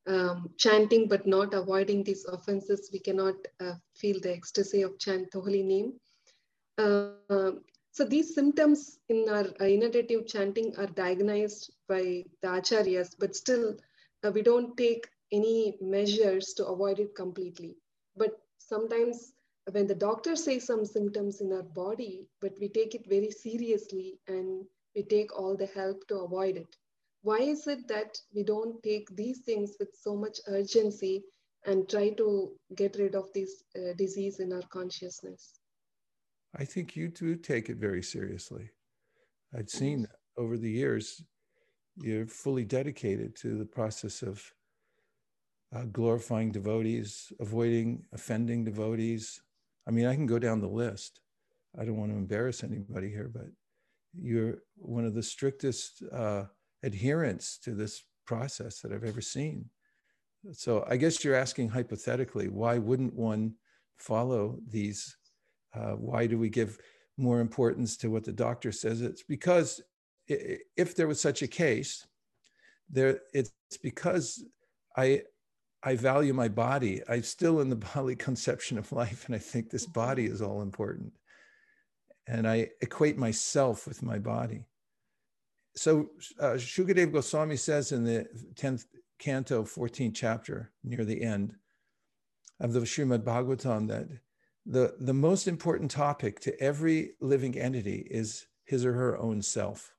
um, 0.09 0.51
chanting 0.59 1.07
but 1.07 1.28
not 1.28 1.55
avoiding 1.55 2.03
these 2.03 2.24
offenses, 2.24 2.90
we 2.93 2.99
cannot 2.99 3.36
uh, 3.61 3.74
feel 3.95 4.18
the 4.20 4.32
ecstasy 4.32 4.82
of 4.82 4.99
chant 4.99 5.30
the 5.30 5.40
holy 5.40 5.62
name. 5.62 5.93
Uh, 6.76 7.53
so 7.93 8.05
these 8.05 8.34
symptoms 8.34 8.99
in 9.11 9.26
our 9.28 9.47
uh, 9.61 9.64
inundative 9.64 10.26
chanting 10.26 10.74
are 10.76 10.86
diagnosed 10.86 11.70
by 11.88 12.24
the 12.40 12.49
acharyas, 12.49 13.14
but 13.16 13.36
still 13.36 13.76
uh, 14.24 14.32
we 14.32 14.43
don't 14.43 14.76
take 14.76 15.07
any 15.30 15.76
measures 15.80 16.53
to 16.55 16.66
avoid 16.66 16.99
it 16.99 17.14
completely. 17.14 17.76
But 18.16 18.40
sometimes 18.59 19.34
when 19.70 19.86
the 19.86 19.94
doctor 19.94 20.34
says 20.34 20.64
some 20.66 20.84
symptoms 20.84 21.40
in 21.40 21.52
our 21.52 21.62
body, 21.62 22.26
but 22.40 22.52
we 22.60 22.68
take 22.68 22.94
it 22.94 23.08
very 23.08 23.30
seriously 23.30 24.18
and 24.26 24.64
we 24.94 25.02
take 25.02 25.38
all 25.38 25.56
the 25.56 25.66
help 25.66 26.06
to 26.08 26.16
avoid 26.16 26.56
it. 26.56 26.76
Why 27.22 27.38
is 27.38 27.66
it 27.68 27.86
that 27.88 28.18
we 28.34 28.42
don't 28.42 28.82
take 28.82 29.14
these 29.14 29.38
things 29.40 29.76
with 29.78 29.90
so 29.94 30.16
much 30.16 30.40
urgency 30.48 31.22
and 31.64 31.88
try 31.88 32.10
to 32.10 32.52
get 32.74 32.96
rid 32.98 33.14
of 33.14 33.32
this 33.32 33.62
uh, 33.76 33.92
disease 33.96 34.40
in 34.40 34.52
our 34.52 34.66
consciousness? 34.70 35.60
I 36.56 36.64
think 36.64 36.96
you 36.96 37.08
do 37.08 37.36
take 37.36 37.70
it 37.70 37.76
very 37.76 38.02
seriously. 38.02 38.70
I'd 39.56 39.70
seen 39.70 40.08
over 40.36 40.58
the 40.58 40.70
years, 40.70 41.22
you're 41.96 42.26
fully 42.26 42.64
dedicated 42.64 43.36
to 43.36 43.56
the 43.56 43.64
process 43.64 44.22
of 44.22 44.42
uh, 45.74 45.84
glorifying 45.92 46.50
devotees, 46.50 47.32
avoiding 47.40 48.04
offending 48.12 48.64
devotees. 48.64 49.40
I 49.87 49.91
mean, 49.91 50.07
I 50.07 50.14
can 50.14 50.26
go 50.26 50.39
down 50.39 50.61
the 50.61 50.68
list. 50.68 51.20
I 51.78 51.85
don't 51.85 51.97
want 51.97 52.12
to 52.12 52.16
embarrass 52.16 52.62
anybody 52.62 53.09
here, 53.09 53.30
but 53.33 53.47
you're 54.20 54.59
one 54.76 55.05
of 55.05 55.14
the 55.14 55.22
strictest 55.22 56.03
uh, 56.12 56.45
adherents 56.85 57.59
to 57.59 57.74
this 57.74 58.05
process 58.26 58.80
that 58.80 58.93
I've 58.93 59.05
ever 59.05 59.20
seen. 59.20 59.66
So 60.53 60.85
I 60.89 60.97
guess 60.97 61.24
you're 61.24 61.35
asking 61.35 61.68
hypothetically, 61.68 62.49
why 62.49 62.78
wouldn't 62.78 63.14
one 63.14 63.55
follow 63.97 64.59
these? 64.68 65.16
Uh, 65.74 65.93
why 65.93 66.26
do 66.26 66.39
we 66.39 66.51
give 66.51 66.78
more 67.16 67.41
importance 67.41 67.97
to 67.99 68.11
what 68.11 68.24
the 68.24 68.33
doctor 68.33 68.72
says? 68.72 69.01
It's 69.01 69.22
because 69.22 69.80
if 70.28 70.95
there 70.95 71.09
was 71.09 71.20
such 71.20 71.43
a 71.43 71.49
case, 71.49 72.07
there 72.91 73.20
it's 73.33 73.53
because 73.83 74.45
I 74.97 75.22
I 75.83 75.97
value 75.97 76.33
my 76.33 76.49
body. 76.49 77.03
I'm 77.09 77.22
still 77.22 77.61
in 77.61 77.68
the 77.68 77.76
bodily 77.95 78.16
conception 78.16 78.78
of 78.78 78.93
life, 78.93 79.26
and 79.26 79.35
I 79.35 79.39
think 79.39 79.70
this 79.70 79.87
body 79.87 80.26
is 80.26 80.43
all 80.43 80.62
important. 80.62 81.12
And 82.26 82.49
I 82.49 82.70
equate 82.80 83.18
myself 83.18 83.87
with 83.87 84.03
my 84.03 84.18
body. 84.18 84.66
So 85.74 86.11
uh, 86.39 86.53
Shukadev 86.53 87.12
Goswami 87.12 87.57
says 87.57 87.93
in 87.93 88.05
the 88.05 88.26
10th 88.55 88.85
canto, 89.18 89.64
14th 89.64 90.14
chapter, 90.14 90.70
near 90.85 91.05
the 91.05 91.22
end 91.22 91.55
of 92.61 92.72
the 92.72 92.80
Srimad 92.80 93.24
Bhagavatam, 93.24 93.89
that 93.89 94.09
the, 94.66 94.95
the 95.01 95.14
most 95.14 95.49
important 95.49 95.91
topic 95.91 96.39
to 96.41 96.61
every 96.61 97.12
living 97.20 97.59
entity 97.59 98.07
is 98.11 98.47
his 98.64 98.85
or 98.85 98.93
her 98.93 99.18
own 99.18 99.43
self. 99.43 99.95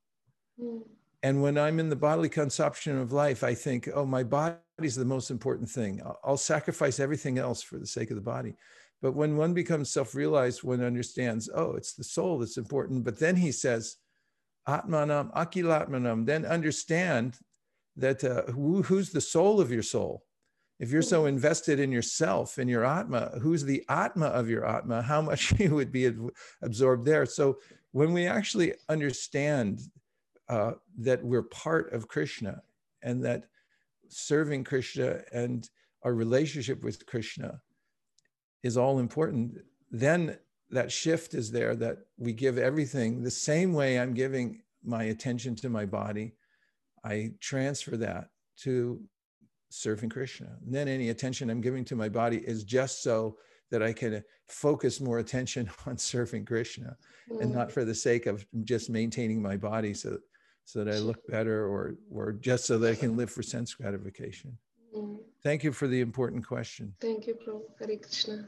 Mm. 0.62 0.84
And 1.24 1.42
when 1.42 1.58
I'm 1.58 1.80
in 1.80 1.90
the 1.90 1.96
bodily 1.96 2.30
consumption 2.30 2.98
of 2.98 3.14
life, 3.14 3.44
I 3.44 3.54
think, 3.54 3.90
oh, 3.94 4.06
my 4.06 4.24
body 4.24 4.58
is 4.82 4.96
the 4.96 5.06
most 5.06 5.30
important 5.30 5.70
thing. 5.70 6.02
I'll 6.24 6.38
sacrifice 6.38 7.00
everything 7.00 7.38
else 7.38 7.62
for 7.62 7.78
the 7.78 7.86
sake 7.86 8.10
of 8.10 8.16
the 8.16 8.22
body. 8.22 8.56
But 9.02 9.14
when 9.14 9.38
one 9.38 9.54
becomes 9.54 9.92
self 9.92 10.16
realized, 10.16 10.64
one 10.64 10.84
understands, 10.84 11.50
oh, 11.54 11.74
it's 11.74 11.94
the 11.94 12.04
soul 12.04 12.40
that's 12.40 12.58
important. 12.58 13.04
But 13.04 13.20
then 13.20 13.36
he 13.36 13.52
says, 13.52 13.98
Atmanam, 14.68 15.34
Akilatmanam, 15.34 16.26
then 16.26 16.46
understand 16.46 17.38
that 17.98 18.24
uh, 18.24 18.44
who, 18.52 18.82
who's 18.82 19.12
the 19.12 19.22
soul 19.22 19.60
of 19.60 19.72
your 19.72 19.84
soul? 19.84 20.24
If 20.80 20.92
you're 20.92 21.02
so 21.02 21.26
invested 21.26 21.80
in 21.80 21.92
yourself 21.92 22.58
and 22.58 22.70
your 22.70 22.84
Atma, 22.84 23.38
who's 23.42 23.64
the 23.64 23.86
Atma 23.90 24.28
of 24.28 24.50
your 24.50 24.66
Atma? 24.66 25.02
How 25.02 25.22
much 25.22 25.54
you 25.60 25.76
would 25.76 25.92
be 25.92 26.12
absorbed 26.62 27.06
there. 27.06 27.26
So 27.26 27.60
when 27.92 28.12
we 28.12 28.26
actually 28.26 28.74
understand 28.90 29.82
uh, 30.50 30.74
that 31.00 31.24
we're 31.24 31.44
part 31.44 31.94
of 31.94 32.08
Krishna 32.08 32.62
and 33.02 33.24
that 33.24 33.46
serving 34.14 34.64
Krishna 34.64 35.22
and 35.32 35.70
our 36.03 36.14
relationship 36.14 36.84
with 36.84 37.05
Krishna 37.05 37.61
is 38.61 38.78
all 38.78 38.99
important, 38.99 39.57
then 39.91 40.38
that 40.70 40.91
shift 40.91 41.34
is 41.34 41.51
there 41.51 41.76
that 41.76 41.97
we 42.18 42.34
give 42.34 42.57
everything 42.57 43.22
the 43.22 43.32
same 43.32 43.74
way 43.74 43.99
I'm 43.99 44.14
giving 44.14 44.61
my 44.84 45.03
attention 45.03 45.55
to 45.57 45.70
my 45.70 45.86
body. 45.86 46.34
I 47.05 47.32
transfer 47.39 47.97
that 47.97 48.30
to 48.59 49.01
serving 49.70 50.09
Krishna. 50.09 50.57
And 50.66 50.74
then 50.74 50.88
any 50.88 51.09
attention 51.09 51.49
I'm 51.49 51.61
giving 51.61 51.84
to 51.86 51.95
my 51.95 52.09
body 52.09 52.38
is 52.38 52.64
just 52.64 53.03
so 53.03 53.38
that 53.72 53.82
I 53.82 53.91
can 53.91 54.24
focus 54.47 55.01
more 55.01 55.20
attention 55.20 55.70
on 55.86 55.97
serving 55.97 56.45
Krishna 56.45 56.95
mm. 57.32 57.41
and 57.41 57.51
not 57.51 57.72
for 57.72 57.84
the 57.86 57.95
sake 57.95 58.26
of 58.26 58.45
just 58.64 58.89
maintaining 58.89 59.41
my 59.41 59.57
body 59.57 59.93
so, 59.93 60.18
so 60.66 60.84
that 60.84 60.93
I 60.93 60.99
look 60.99 61.26
better 61.28 61.68
or, 61.68 61.95
or 62.11 62.32
just 62.34 62.66
so 62.66 62.78
that 62.80 62.91
I 62.91 62.95
can 62.95 63.18
live 63.18 63.30
for 63.30 63.43
sense 63.43 63.74
gratification. 63.74 64.57
Mm. 64.95 65.18
Thank 65.43 65.64
you 65.64 65.72
for 65.72 65.88
the 65.88 65.99
important 66.01 66.45
question. 66.47 66.93
Thank 67.01 67.28
you, 67.28 67.36
Prabhu. 67.36 67.61
Hare 67.80 67.97
Krishna. 67.97 68.47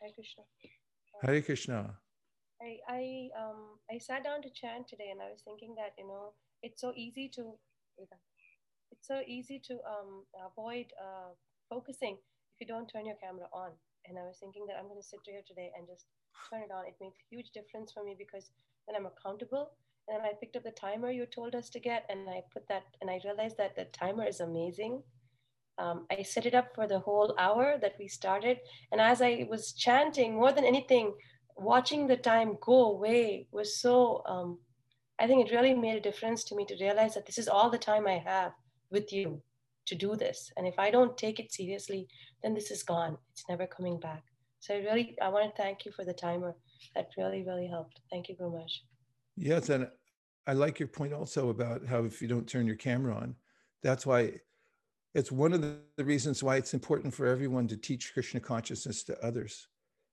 Hare 0.00 0.12
Krishna. 0.14 0.44
Hare 1.22 1.42
Krishna. 1.42 1.94
I 2.62 2.78
I 2.88 3.28
um 3.38 3.78
I 3.90 3.98
sat 3.98 4.22
down 4.22 4.40
to 4.42 4.50
chant 4.50 4.86
today, 4.86 5.10
and 5.10 5.20
I 5.20 5.30
was 5.30 5.42
thinking 5.44 5.74
that 5.76 5.92
you 5.98 6.06
know 6.06 6.32
it's 6.62 6.80
so 6.80 6.92
easy 6.96 7.28
to 7.34 7.58
it's 8.92 9.08
so 9.08 9.20
easy 9.26 9.60
to 9.66 9.74
um 9.82 10.24
avoid 10.46 10.86
uh, 10.96 11.34
focusing 11.68 12.16
if 12.54 12.60
you 12.60 12.66
don't 12.66 12.86
turn 12.86 13.06
your 13.06 13.16
camera 13.16 13.48
on. 13.52 13.72
And 14.06 14.18
I 14.18 14.22
was 14.22 14.38
thinking 14.38 14.66
that 14.66 14.76
I'm 14.78 14.88
going 14.88 15.00
to 15.00 15.06
sit 15.06 15.20
here 15.24 15.42
today 15.46 15.70
and 15.78 15.86
just 15.86 16.06
turn 16.50 16.62
it 16.62 16.70
on. 16.70 16.86
It 16.86 16.96
makes 17.00 17.18
huge 17.30 17.50
difference 17.50 17.92
for 17.92 18.04
me 18.04 18.14
because 18.18 18.50
then 18.86 18.96
I'm 18.96 19.06
accountable. 19.06 19.70
And 20.08 20.18
then 20.18 20.26
I 20.26 20.32
picked 20.38 20.56
up 20.56 20.64
the 20.64 20.72
timer 20.72 21.10
you 21.10 21.26
told 21.26 21.54
us 21.54 21.70
to 21.70 21.80
get, 21.80 22.04
and 22.08 22.28
I 22.28 22.42
put 22.52 22.66
that, 22.68 22.84
and 23.00 23.10
I 23.10 23.20
realized 23.24 23.56
that 23.58 23.76
the 23.76 23.84
timer 23.86 24.26
is 24.26 24.40
amazing. 24.40 25.02
Um, 25.78 26.06
I 26.10 26.22
set 26.22 26.46
it 26.46 26.54
up 26.54 26.74
for 26.74 26.86
the 26.86 26.98
whole 26.98 27.34
hour 27.38 27.78
that 27.80 27.94
we 27.98 28.08
started. 28.08 28.58
And 28.90 29.00
as 29.00 29.22
I 29.22 29.46
was 29.48 29.72
chanting, 29.72 30.34
more 30.34 30.52
than 30.52 30.64
anything, 30.64 31.14
watching 31.56 32.06
the 32.06 32.16
time 32.16 32.58
go 32.60 32.92
away 32.92 33.46
was 33.52 33.80
so, 33.80 34.22
um, 34.26 34.58
I 35.18 35.26
think 35.26 35.46
it 35.46 35.54
really 35.54 35.74
made 35.74 35.96
a 35.96 36.00
difference 36.00 36.44
to 36.44 36.56
me 36.56 36.64
to 36.66 36.76
realize 36.80 37.14
that 37.14 37.26
this 37.26 37.38
is 37.38 37.48
all 37.48 37.70
the 37.70 37.78
time 37.78 38.06
I 38.06 38.18
have 38.18 38.52
with 38.90 39.12
you 39.12 39.40
to 39.86 39.94
do 39.94 40.16
this. 40.16 40.50
And 40.56 40.66
if 40.66 40.78
I 40.78 40.90
don't 40.90 41.16
take 41.16 41.38
it 41.38 41.52
seriously, 41.52 42.08
then 42.42 42.54
this 42.54 42.70
is 42.70 42.82
gone. 42.82 43.18
It's 43.32 43.44
never 43.48 43.66
coming 43.66 43.98
back. 43.98 44.22
So 44.62 44.76
really, 44.76 45.16
I 45.20 45.28
want 45.28 45.52
to 45.52 45.60
thank 45.60 45.84
you 45.84 45.90
for 45.90 46.04
the 46.04 46.12
timer. 46.12 46.54
That 46.94 47.08
really, 47.18 47.42
really 47.42 47.66
helped. 47.66 47.98
Thank 48.12 48.28
you 48.28 48.36
very 48.38 48.50
much. 48.50 48.84
Yes. 49.36 49.68
And 49.70 49.88
I 50.46 50.52
like 50.52 50.78
your 50.78 50.86
point 50.86 51.12
also 51.12 51.48
about 51.48 51.84
how 51.84 52.04
if 52.04 52.22
you 52.22 52.28
don't 52.28 52.48
turn 52.48 52.68
your 52.68 52.76
camera 52.76 53.12
on, 53.16 53.34
that's 53.82 54.06
why 54.06 54.34
it's 55.14 55.32
one 55.32 55.52
of 55.52 55.62
the 55.62 56.04
reasons 56.04 56.44
why 56.44 56.56
it's 56.56 56.74
important 56.74 57.12
for 57.12 57.26
everyone 57.26 57.66
to 57.68 57.76
teach 57.76 58.12
Krishna 58.14 58.38
consciousness 58.38 59.02
to 59.04 59.18
others, 59.26 59.66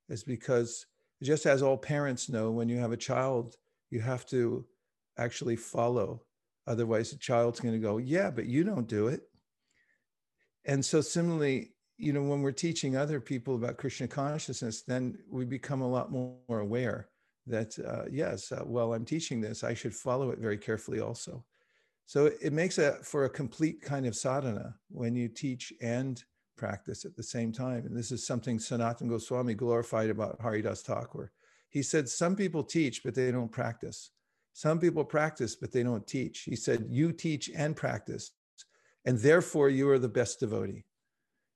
is 0.10 0.24
because 0.24 0.88
just 1.22 1.46
as 1.46 1.62
all 1.62 1.78
parents 1.78 2.28
know, 2.28 2.50
when 2.50 2.70
you 2.70 2.80
have 2.80 2.92
a 2.92 2.98
child, 2.98 3.56
you 3.92 4.02
have 4.02 4.26
to 4.28 4.66
actually 5.20 5.58
follow. 5.58 6.24
Otherwise, 6.66 7.12
the 7.12 7.18
child's 7.18 7.60
going 7.60 7.76
to 7.76 7.80
go, 7.80 7.98
Yeah, 7.98 8.32
but 8.32 8.48
you 8.48 8.64
don't 8.64 8.88
do 8.88 9.10
it. 9.10 9.22
And 10.66 10.84
so, 10.84 11.02
similarly, 11.02 11.74
you 12.00 12.14
know, 12.14 12.24
when 12.24 12.42
we're 12.42 12.52
teaching 12.52 12.96
other 12.96 13.20
people 13.20 13.56
about 13.56 13.78
Krishna 13.78 14.08
consciousness, 14.08 14.84
then 14.84 15.18
we 15.30 15.44
become 15.44 15.82
a 15.82 15.88
lot 15.88 16.12
more 16.12 16.38
aware 16.50 17.10
that, 17.46 17.78
uh, 17.86 18.06
yes, 18.10 18.54
uh, 18.54 18.64
I'm 18.92 19.04
teaching 19.04 19.42
this, 19.42 19.66
I 19.66 19.74
should 19.74 19.94
follow 19.94 20.32
it 20.32 20.40
very 20.40 20.58
carefully 20.58 21.02
also. 21.02 21.44
So 22.06 22.32
it 22.42 22.54
makes 22.54 22.78
it 22.78 23.06
for 23.06 23.26
a 23.26 23.30
complete 23.30 23.82
kind 23.82 24.06
of 24.06 24.16
sadhana 24.16 24.76
when 24.90 25.14
you 25.14 25.28
teach 25.28 25.74
and 25.82 26.24
practice 26.58 27.04
at 27.04 27.16
the 27.16 27.24
same 27.24 27.52
time. 27.52 27.86
And 27.86 27.96
this 27.96 28.12
is 28.12 28.26
something 28.26 28.58
Sanatana 28.58 29.10
Goswami 29.10 29.54
glorified 29.54 30.10
about 30.10 30.40
Haridas 30.42 30.82
Thakur. 30.82 31.32
He 31.70 31.84
said, 31.84 32.08
Some 32.08 32.36
people 32.36 32.64
teach, 32.64 33.04
but 33.04 33.14
they 33.14 33.32
don't 33.32 33.52
practice. 33.52 34.12
Some 34.54 34.80
people 34.80 35.04
practice, 35.04 35.56
but 35.56 35.72
they 35.72 35.84
don't 35.84 36.08
teach. 36.08 36.42
He 36.42 36.56
said, 36.56 36.88
You 36.90 37.12
teach 37.12 37.52
and 37.56 37.76
practice, 37.76 38.32
and 39.06 39.20
therefore 39.20 39.70
you 39.70 39.90
are 39.90 40.00
the 40.00 40.10
best 40.10 40.40
devotee. 40.40 40.86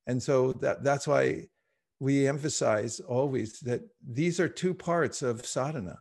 And 0.08 0.22
so 0.22 0.54
that, 0.54 0.84
that's 0.84 1.08
why 1.08 1.48
we 2.00 2.28
emphasize 2.28 3.00
always 3.00 3.60
that 3.62 3.82
these 4.06 4.40
are 4.40 4.50
two 4.50 4.74
parts 4.74 5.22
of 5.22 5.46
sadhana. 5.46 6.00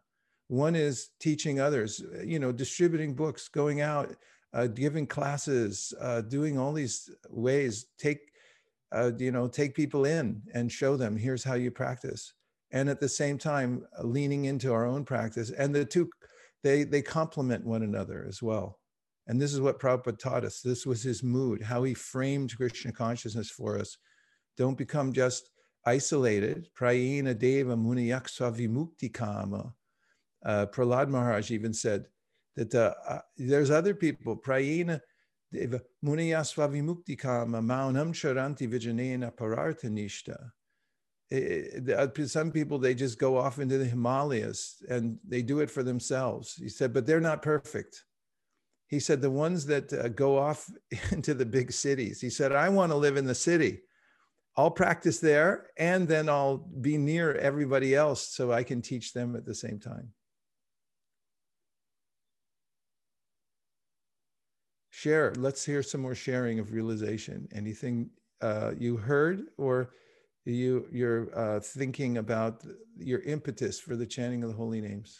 One 0.48 0.74
is 0.74 1.10
teaching 1.20 1.60
others, 1.60 2.02
you 2.24 2.38
know, 2.38 2.52
distributing 2.52 3.14
books, 3.14 3.48
going 3.48 3.80
out, 3.80 4.14
uh, 4.52 4.66
giving 4.66 5.06
classes, 5.06 5.94
uh, 6.00 6.22
doing 6.22 6.58
all 6.58 6.72
these 6.72 7.08
ways, 7.30 7.86
take, 7.98 8.32
uh, 8.90 9.12
you 9.18 9.32
know, 9.32 9.48
take 9.48 9.74
people 9.74 10.04
in 10.04 10.42
and 10.52 10.70
show 10.70 10.96
them, 10.96 11.16
here's 11.16 11.44
how 11.44 11.54
you 11.54 11.70
practice. 11.70 12.34
And 12.72 12.88
at 12.88 13.00
the 13.00 13.08
same 13.08 13.38
time, 13.38 13.86
leaning 14.02 14.46
into 14.46 14.72
our 14.72 14.86
own 14.86 15.04
practice. 15.04 15.50
And 15.50 15.74
the 15.74 15.84
two, 15.84 16.10
they, 16.62 16.84
they 16.84 17.02
complement 17.02 17.64
one 17.64 17.82
another 17.82 18.24
as 18.28 18.42
well. 18.42 18.78
And 19.26 19.40
this 19.40 19.52
is 19.52 19.60
what 19.60 19.78
Prabhupada 19.78 20.18
taught 20.18 20.44
us. 20.44 20.60
This 20.60 20.84
was 20.84 21.02
his 21.02 21.22
mood, 21.22 21.62
how 21.62 21.82
he 21.84 21.94
framed 21.94 22.56
Krishna 22.56 22.92
consciousness 22.92 23.50
for 23.50 23.78
us. 23.78 23.96
Don't 24.56 24.76
become 24.76 25.12
just 25.12 25.50
isolated. 25.86 26.68
Prayena 26.78 27.38
Deva 27.38 27.76
Muniyaksva 27.76 28.56
Vimukti 28.56 29.12
Kama. 29.12 29.72
Uh, 30.44 30.66
Prahlad 30.66 31.08
Maharaj 31.08 31.50
even 31.50 31.72
said, 31.72 32.06
that 32.56 32.74
uh, 32.74 32.94
uh, 33.08 33.18
there's 33.36 33.70
other 33.70 33.94
people, 33.94 34.36
prayena 34.36 35.00
muniyasva 36.04 36.68
vimuktikama 36.70 37.62
maunam 37.62 38.12
charanti 38.12 38.68
vijanena 38.68 39.34
pararthanishta. 39.34 40.50
Uh, 41.32 42.26
some 42.26 42.50
people, 42.50 42.78
they 42.78 42.94
just 42.94 43.18
go 43.18 43.38
off 43.38 43.58
into 43.58 43.78
the 43.78 43.86
Himalayas 43.86 44.82
and 44.88 45.18
they 45.26 45.40
do 45.40 45.60
it 45.60 45.70
for 45.70 45.82
themselves. 45.82 46.54
He 46.54 46.68
said, 46.68 46.92
but 46.92 47.06
they're 47.06 47.20
not 47.20 47.40
perfect. 47.40 48.04
He 48.92 49.00
said, 49.00 49.22
the 49.22 49.30
ones 49.30 49.64
that 49.66 49.90
uh, 49.90 50.08
go 50.08 50.38
off 50.38 50.70
into 51.12 51.32
the 51.32 51.46
big 51.46 51.72
cities, 51.72 52.20
he 52.20 52.28
said, 52.28 52.52
I 52.52 52.68
want 52.68 52.92
to 52.92 52.96
live 52.96 53.16
in 53.16 53.24
the 53.24 53.34
city. 53.34 53.80
I'll 54.54 54.70
practice 54.70 55.18
there 55.18 55.68
and 55.78 56.06
then 56.06 56.28
I'll 56.28 56.58
be 56.58 56.98
near 56.98 57.34
everybody 57.34 57.94
else 57.94 58.28
so 58.28 58.52
I 58.52 58.62
can 58.64 58.82
teach 58.82 59.14
them 59.14 59.34
at 59.34 59.46
the 59.46 59.54
same 59.54 59.80
time. 59.80 60.10
share 64.90 65.32
let's 65.36 65.64
hear 65.64 65.82
some 65.82 66.00
more 66.00 66.14
sharing 66.14 66.60
of 66.60 66.70
realization 66.70 67.48
anything 67.52 68.08
uh, 68.40 68.70
you 68.78 68.96
heard 68.96 69.40
or 69.56 69.90
you 70.44 70.86
you're 70.92 71.36
uh, 71.36 71.58
thinking 71.58 72.18
about 72.18 72.62
your 72.96 73.20
impetus 73.20 73.80
for 73.80 73.96
the 73.96 74.06
chanting 74.06 74.44
of 74.44 74.50
the 74.50 74.54
holy 74.54 74.80
names 74.80 75.18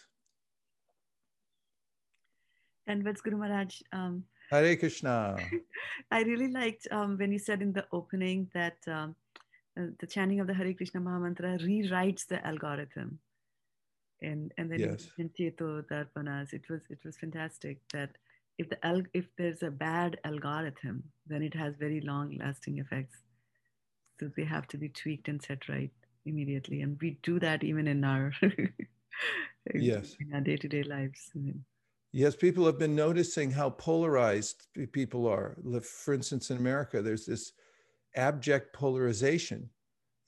and 2.87 3.05
what's 3.05 3.21
guru 3.21 3.37
maharaj 3.37 3.81
um, 3.93 4.23
hare 4.51 4.77
krishna 4.77 5.37
i 6.11 6.23
really 6.23 6.49
liked 6.49 6.87
um, 6.91 7.17
when 7.19 7.33
you 7.33 7.39
said 7.39 7.63
in 7.63 7.73
the 7.73 7.87
opening 7.93 8.49
that 8.55 8.77
um, 8.89 9.15
uh, 9.79 9.87
the 10.01 10.07
chanting 10.07 10.41
of 10.41 10.47
the 10.47 10.55
hare 10.55 10.75
krishna 10.75 11.01
mahamantra 11.01 11.53
rewrites 11.69 12.27
the 12.27 12.45
algorithm 12.47 13.19
and 14.23 14.53
and 14.57 14.71
then 14.71 14.81
yes. 14.81 15.09
in 15.19 15.29
Cheto 15.31 15.83
Darpanas, 15.91 16.53
it 16.53 16.69
was 16.71 16.83
it 16.89 16.99
was 17.05 17.17
fantastic 17.17 17.79
that 17.93 18.11
if 18.59 18.69
the 18.69 18.87
al- 18.87 19.13
if 19.13 19.27
there's 19.37 19.63
a 19.63 19.71
bad 19.71 20.19
algorithm, 20.25 21.03
then 21.27 21.43
it 21.43 21.55
has 21.55 21.75
very 21.77 22.01
long 22.01 22.37
lasting 22.39 22.79
effects. 22.79 23.19
So 24.21 24.31
they 24.37 24.45
have 24.45 24.69
to 24.69 24.79
be 24.79 24.89
tweaked 24.89 25.29
and 25.29 25.43
set 25.43 25.69
right 25.69 25.91
immediately. 26.25 26.83
And 26.83 26.99
we 27.01 27.19
do 27.23 27.41
that 27.41 27.65
even 27.65 27.89
in 27.89 28.05
our 28.05 28.33
yes 29.75 30.15
in 30.21 30.35
our 30.35 30.41
day-to-day 30.41 30.85
lives. 30.85 31.31
Yes, 32.15 32.37
people 32.37 32.67
have 32.67 32.79
been 32.79 32.95
noticing 32.95 33.51
how 33.51 33.71
polarized 33.71 34.67
people 34.93 35.27
are. 35.27 35.57
For 35.83 36.13
instance, 36.13 36.51
in 36.51 36.59
America, 36.59 37.01
there's 37.01 37.25
this 37.25 37.53
abject 38.15 38.75
polarization 38.75 39.71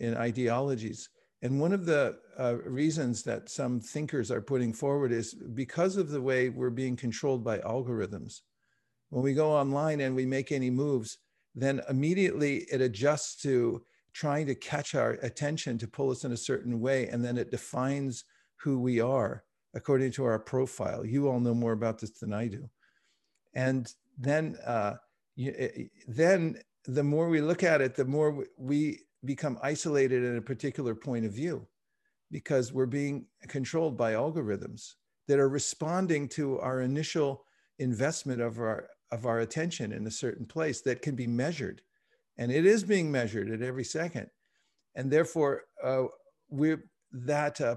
in 0.01 0.17
ideologies. 0.17 1.11
And 1.43 1.61
one 1.61 1.75
of 1.75 1.85
the 1.85 2.19
uh, 2.39 2.57
reasons 2.65 3.23
that 3.25 3.51
some 3.51 3.81
thinkers 3.81 4.31
are 4.31 4.41
putting 4.41 4.73
forward 4.73 5.13
is 5.13 5.35
because 5.35 5.99
of 5.99 6.09
the 6.09 6.23
way 6.23 6.49
we're 6.49 6.71
being 6.71 6.97
controlled 6.97 7.45
by 7.45 7.59
algorithms. 7.59 8.41
When 9.11 9.23
we 9.23 9.35
go 9.35 9.51
online 9.51 10.01
and 10.01 10.17
we 10.17 10.25
make 10.25 10.53
any 10.53 10.71
moves, 10.71 11.19
then 11.55 11.83
immediately 11.91 12.65
it 12.73 12.81
adjusts 12.81 13.43
to 13.43 13.85
trying 14.15 14.47
to 14.47 14.55
catch 14.55 14.95
our 14.95 15.19
attention 15.23 15.77
to 15.79 15.87
pull 15.87 16.11
us 16.11 16.25
in 16.25 16.33
a 16.33 16.37
certain 16.37 16.81
way. 16.81 17.09
And 17.09 17.23
then 17.23 17.37
it 17.37 17.51
defines 17.51 18.25
who 18.57 18.79
we 18.81 19.01
are 19.01 19.45
according 19.75 20.13
to 20.13 20.25
our 20.25 20.39
profile. 20.39 21.05
You 21.05 21.29
all 21.29 21.41
know 21.41 21.55
more 21.55 21.73
about 21.73 21.99
this 21.99 22.11
than 22.11 22.33
I 22.33 22.49
do. 22.49 22.71
And 23.55 23.93
then, 24.19 24.57
uh, 24.65 24.95
you, 25.37 25.53
eh, 25.57 25.69
eh, 25.77 25.83
then 26.07 26.59
the 26.85 27.03
more 27.03 27.29
we 27.29 27.41
look 27.41 27.63
at 27.63 27.81
it, 27.81 27.95
the 27.95 28.05
more 28.05 28.45
we 28.57 29.01
become 29.25 29.59
isolated 29.63 30.23
in 30.23 30.37
a 30.37 30.43
particular 30.43 30.95
point 30.95 31.25
of 31.25 31.33
view 31.33 31.67
because 32.31 32.73
we're 32.73 32.87
being 32.87 33.27
controlled 33.49 33.97
by 33.97 34.13
algorithms 34.13 34.95
that 35.29 35.39
are 35.39 35.49
responding 35.49 36.29
to 36.29 36.59
our 36.61 36.81
initial 36.81 37.45
investment 37.79 38.41
of 38.41 38.59
our 38.59 38.89
of 39.11 39.27
our 39.27 39.41
attention 39.41 39.93
in 39.93 40.07
a 40.07 40.11
certain 40.11 40.47
place 40.47 40.81
that 40.81 41.03
can 41.03 41.15
be 41.15 41.27
measured 41.27 41.81
and 42.37 42.51
it 42.51 42.67
is 42.67 42.83
being 42.83 43.11
measured 43.11 43.51
at 43.51 43.63
every 43.63 43.85
second 43.85 44.29
and 44.95 45.11
therefore 45.11 45.63
uh, 45.83 46.05
we're 46.49 46.85
that 47.13 47.61
uh, 47.61 47.77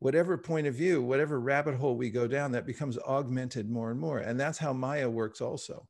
whatever 0.00 0.38
point 0.38 0.66
of 0.66 0.74
view 0.74 1.02
whatever 1.02 1.40
rabbit 1.40 1.74
hole 1.74 1.96
we 1.96 2.10
go 2.10 2.26
down 2.26 2.52
that 2.52 2.66
becomes 2.66 2.98
augmented 2.98 3.68
more 3.68 3.90
and 3.90 4.00
more 4.00 4.18
and 4.18 4.38
that's 4.38 4.58
how 4.58 4.72
maya 4.72 5.08
works 5.08 5.40
also. 5.40 5.86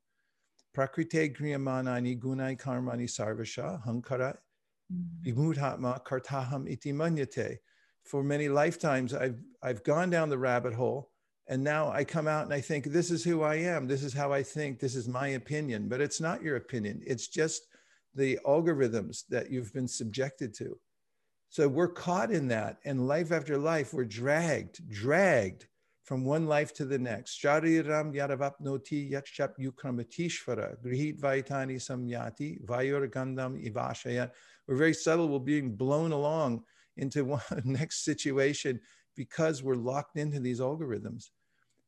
Prakrite 0.75 1.35
griyamanani 1.35 2.19
gunai 2.19 2.59
karmani 2.59 3.07
sarvasha 3.07 3.83
hankara 3.85 4.37
mm-hmm. 4.91 5.31
vimudhatma 5.31 6.03
kartaham 6.03 6.69
iti 6.69 6.91
manyate. 6.91 7.57
For 8.03 8.23
many 8.23 8.49
lifetimes 8.49 9.13
i've 9.13 9.39
i've 9.61 9.83
gone 9.83 10.09
down 10.09 10.29
the 10.29 10.37
rabbit 10.37 10.73
hole 10.73 11.11
and 11.47 11.63
now 11.63 11.91
i 11.91 12.03
come 12.03 12.27
out 12.27 12.45
and 12.45 12.53
i 12.53 12.61
think 12.61 12.85
this 12.85 13.11
is 13.11 13.23
who 13.23 13.43
i 13.43 13.55
am. 13.55 13.87
This 13.87 14.03
is 14.03 14.13
how 14.13 14.31
i 14.31 14.41
think. 14.41 14.79
This 14.79 14.95
is 14.95 15.07
my 15.07 15.29
opinion. 15.29 15.87
But 15.87 16.01
it's 16.01 16.21
not 16.21 16.41
your 16.41 16.55
opinion. 16.55 17.01
It's 17.05 17.27
just 17.27 17.67
the 18.15 18.39
algorithms 18.45 19.23
that 19.29 19.51
you've 19.51 19.73
been 19.73 19.87
subjected 19.87 20.53
to. 20.55 20.79
So 21.49 21.67
we're 21.67 21.89
caught 21.89 22.31
in 22.31 22.47
that. 22.49 22.77
And 22.85 23.07
life 23.07 23.31
after 23.31 23.57
life, 23.57 23.93
we're 23.93 24.05
dragged, 24.05 24.87
dragged 24.89 25.65
from 26.03 26.23
one 26.23 26.47
life 26.47 26.73
to 26.75 26.85
the 26.85 26.97
next. 26.97 27.41
Vaitani 27.43 27.97
samyati 31.77 32.59
ivashaya. 32.65 34.31
We're 34.67 34.75
very 34.75 34.93
subtle. 34.93 35.29
We're 35.29 35.39
being 35.39 35.75
blown 35.75 36.11
along 36.11 36.63
into 36.97 37.25
one 37.25 37.41
next 37.63 38.05
situation 38.05 38.79
because 39.15 39.63
we're 39.63 39.75
locked 39.75 40.17
into 40.17 40.39
these 40.39 40.59
algorithms. 40.59 41.29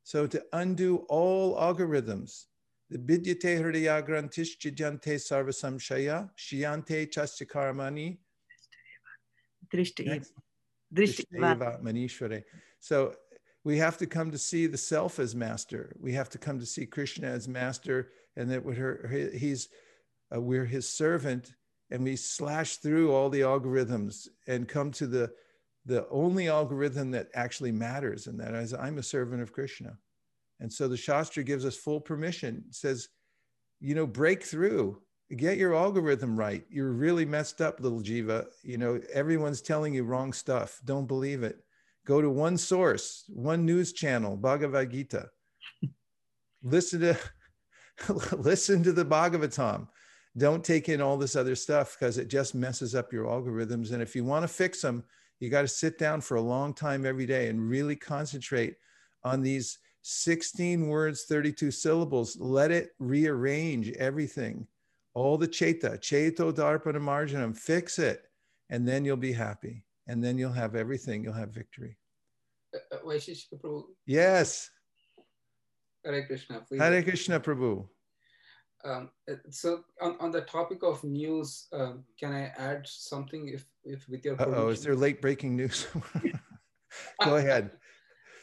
So 0.03 0.25
to 0.27 0.43
undo 0.53 1.05
all 1.07 1.55
algorithms, 1.55 2.45
the 2.89 2.97
Vidyate 2.97 3.61
Hridayagrantish 3.61 4.57
Chidyante 4.57 5.15
Sarvasamshaya 5.15 6.29
Shiyante 6.37 7.07
Chastikarmani 7.09 8.17
Manishware. 11.83 12.43
So 12.79 13.15
we 13.63 13.77
have 13.77 13.97
to 13.97 14.07
come 14.07 14.31
to 14.31 14.37
see 14.37 14.67
the 14.67 14.77
self 14.77 15.19
as 15.19 15.35
master. 15.35 15.95
We 15.99 16.13
have 16.13 16.29
to 16.29 16.37
come 16.37 16.59
to 16.59 16.65
see 16.65 16.85
Krishna 16.85 17.27
as 17.27 17.47
master, 17.47 18.09
and 18.35 18.49
that 18.51 18.63
with 18.63 18.77
her, 18.77 19.07
he's 19.33 19.69
uh, 20.35 20.41
we're 20.41 20.65
his 20.65 20.87
servant, 20.87 21.53
and 21.89 22.03
we 22.03 22.15
slash 22.15 22.77
through 22.77 23.13
all 23.13 23.29
the 23.29 23.41
algorithms 23.41 24.27
and 24.47 24.67
come 24.67 24.91
to 24.91 25.07
the 25.07 25.31
the 25.85 26.07
only 26.09 26.47
algorithm 26.47 27.11
that 27.11 27.29
actually 27.33 27.71
matters, 27.71 28.27
and 28.27 28.39
that 28.39 28.53
is 28.53 28.73
I'm 28.73 28.97
a 28.97 29.03
servant 29.03 29.41
of 29.41 29.53
Krishna. 29.53 29.97
And 30.59 30.71
so 30.71 30.87
the 30.87 30.97
Shastra 30.97 31.43
gives 31.43 31.65
us 31.65 31.75
full 31.75 31.99
permission, 31.99 32.65
says, 32.69 33.09
you 33.79 33.95
know, 33.95 34.05
break 34.05 34.43
through, 34.43 35.01
get 35.35 35.57
your 35.57 35.75
algorithm 35.75 36.37
right. 36.37 36.63
You're 36.69 36.91
really 36.91 37.25
messed 37.25 37.61
up, 37.61 37.79
little 37.79 38.01
Jiva. 38.01 38.45
You 38.63 38.77
know, 38.77 38.99
everyone's 39.13 39.61
telling 39.61 39.93
you 39.93 40.03
wrong 40.03 40.33
stuff. 40.33 40.81
Don't 40.85 41.07
believe 41.07 41.43
it. 41.43 41.63
Go 42.05 42.21
to 42.21 42.29
one 42.29 42.57
source, 42.57 43.25
one 43.29 43.65
news 43.65 43.93
channel, 43.93 44.35
Bhagavad 44.35 44.91
Gita. 44.91 45.29
listen 46.63 47.01
to 47.01 47.17
listen 48.37 48.83
to 48.83 48.91
the 48.91 49.05
Bhagavatam. 49.05 49.87
Don't 50.37 50.63
take 50.63 50.89
in 50.89 51.01
all 51.01 51.17
this 51.17 51.35
other 51.35 51.55
stuff 51.55 51.97
because 51.99 52.17
it 52.17 52.29
just 52.29 52.55
messes 52.55 52.95
up 52.95 53.11
your 53.11 53.25
algorithms. 53.25 53.91
And 53.91 54.01
if 54.01 54.15
you 54.15 54.23
want 54.23 54.43
to 54.43 54.47
fix 54.47 54.81
them, 54.81 55.03
you 55.39 55.49
got 55.49 55.61
to 55.63 55.67
sit 55.67 55.97
down 55.97 56.21
for 56.21 56.35
a 56.35 56.41
long 56.41 56.73
time 56.73 57.05
every 57.05 57.25
day 57.25 57.49
and 57.49 57.69
really 57.69 57.95
concentrate 57.95 58.75
on 59.23 59.41
these 59.41 59.79
16 60.03 60.87
words, 60.87 61.25
32 61.25 61.71
syllables. 61.71 62.37
Let 62.39 62.71
it 62.71 62.91
rearrange 62.99 63.91
everything. 63.91 64.67
All 65.13 65.37
the 65.37 65.47
cheta, 65.47 65.97
cheto 66.01 66.53
darpana 66.53 66.99
marjanam, 66.99 67.55
fix 67.55 67.99
it, 67.99 68.23
and 68.69 68.87
then 68.87 69.03
you'll 69.03 69.17
be 69.17 69.33
happy. 69.33 69.85
And 70.07 70.23
then 70.23 70.37
you'll 70.37 70.53
have 70.53 70.75
everything. 70.75 71.23
You'll 71.23 71.33
have 71.33 71.49
victory. 71.49 71.97
Uh, 72.73 72.95
uh 72.95 72.99
Prabhu. 72.99 73.83
Yes. 74.05 74.69
Hare 76.03 76.25
Krishna. 76.25 76.61
Please. 76.67 76.79
Hare 76.79 77.03
Krishna 77.03 77.39
Prabhu. 77.39 77.87
Um, 78.83 79.11
uh, 79.29 79.35
so 79.49 79.83
on, 80.01 80.15
on 80.19 80.31
the 80.31 80.41
topic 80.41 80.79
of 80.81 81.03
news, 81.03 81.67
um, 81.71 82.03
can 82.19 82.33
I 82.33 82.51
add 82.57 82.87
something 82.87 83.49
if, 83.49 83.65
if 83.83 84.09
with 84.09 84.25
your 84.25 84.35
Oh, 84.39 84.69
is 84.69 84.81
there 84.83 84.95
late 84.95 85.21
breaking 85.21 85.55
news? 85.55 85.87
Go 87.23 87.35
ahead. 87.35 87.71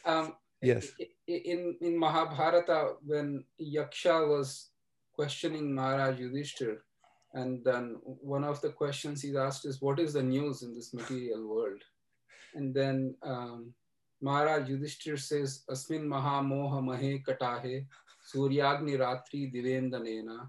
Um, 0.05 0.33
yes 0.61 0.87
in 1.29 1.77
in 1.81 1.97
mahabharata 1.97 2.95
when 3.05 3.43
yaksha 3.61 4.27
was 4.27 4.68
questioning 5.19 5.73
maharaj 5.79 6.19
yudhishthir. 6.19 6.77
And 7.33 7.63
then 7.63 7.97
one 8.35 8.43
of 8.43 8.61
the 8.61 8.69
questions 8.81 9.21
he's 9.21 9.39
asked 9.47 9.65
is 9.65 9.81
what 9.81 9.99
is 9.99 10.13
the 10.13 10.23
news 10.23 10.63
in 10.63 10.73
this 10.75 10.93
material 10.93 11.47
world? 11.47 11.81
And 12.55 12.73
then 12.73 13.15
um, 13.23 13.73
maharaj 14.21 14.69
yudhishthir 14.69 15.19
says 15.19 15.63
asmin 15.75 16.07
mahamoha 16.13 16.79
mahe 16.91 17.11
katahe 17.27 17.85
suryagni 18.31 18.95
ratri 19.03 19.43
divendanena 19.55 20.39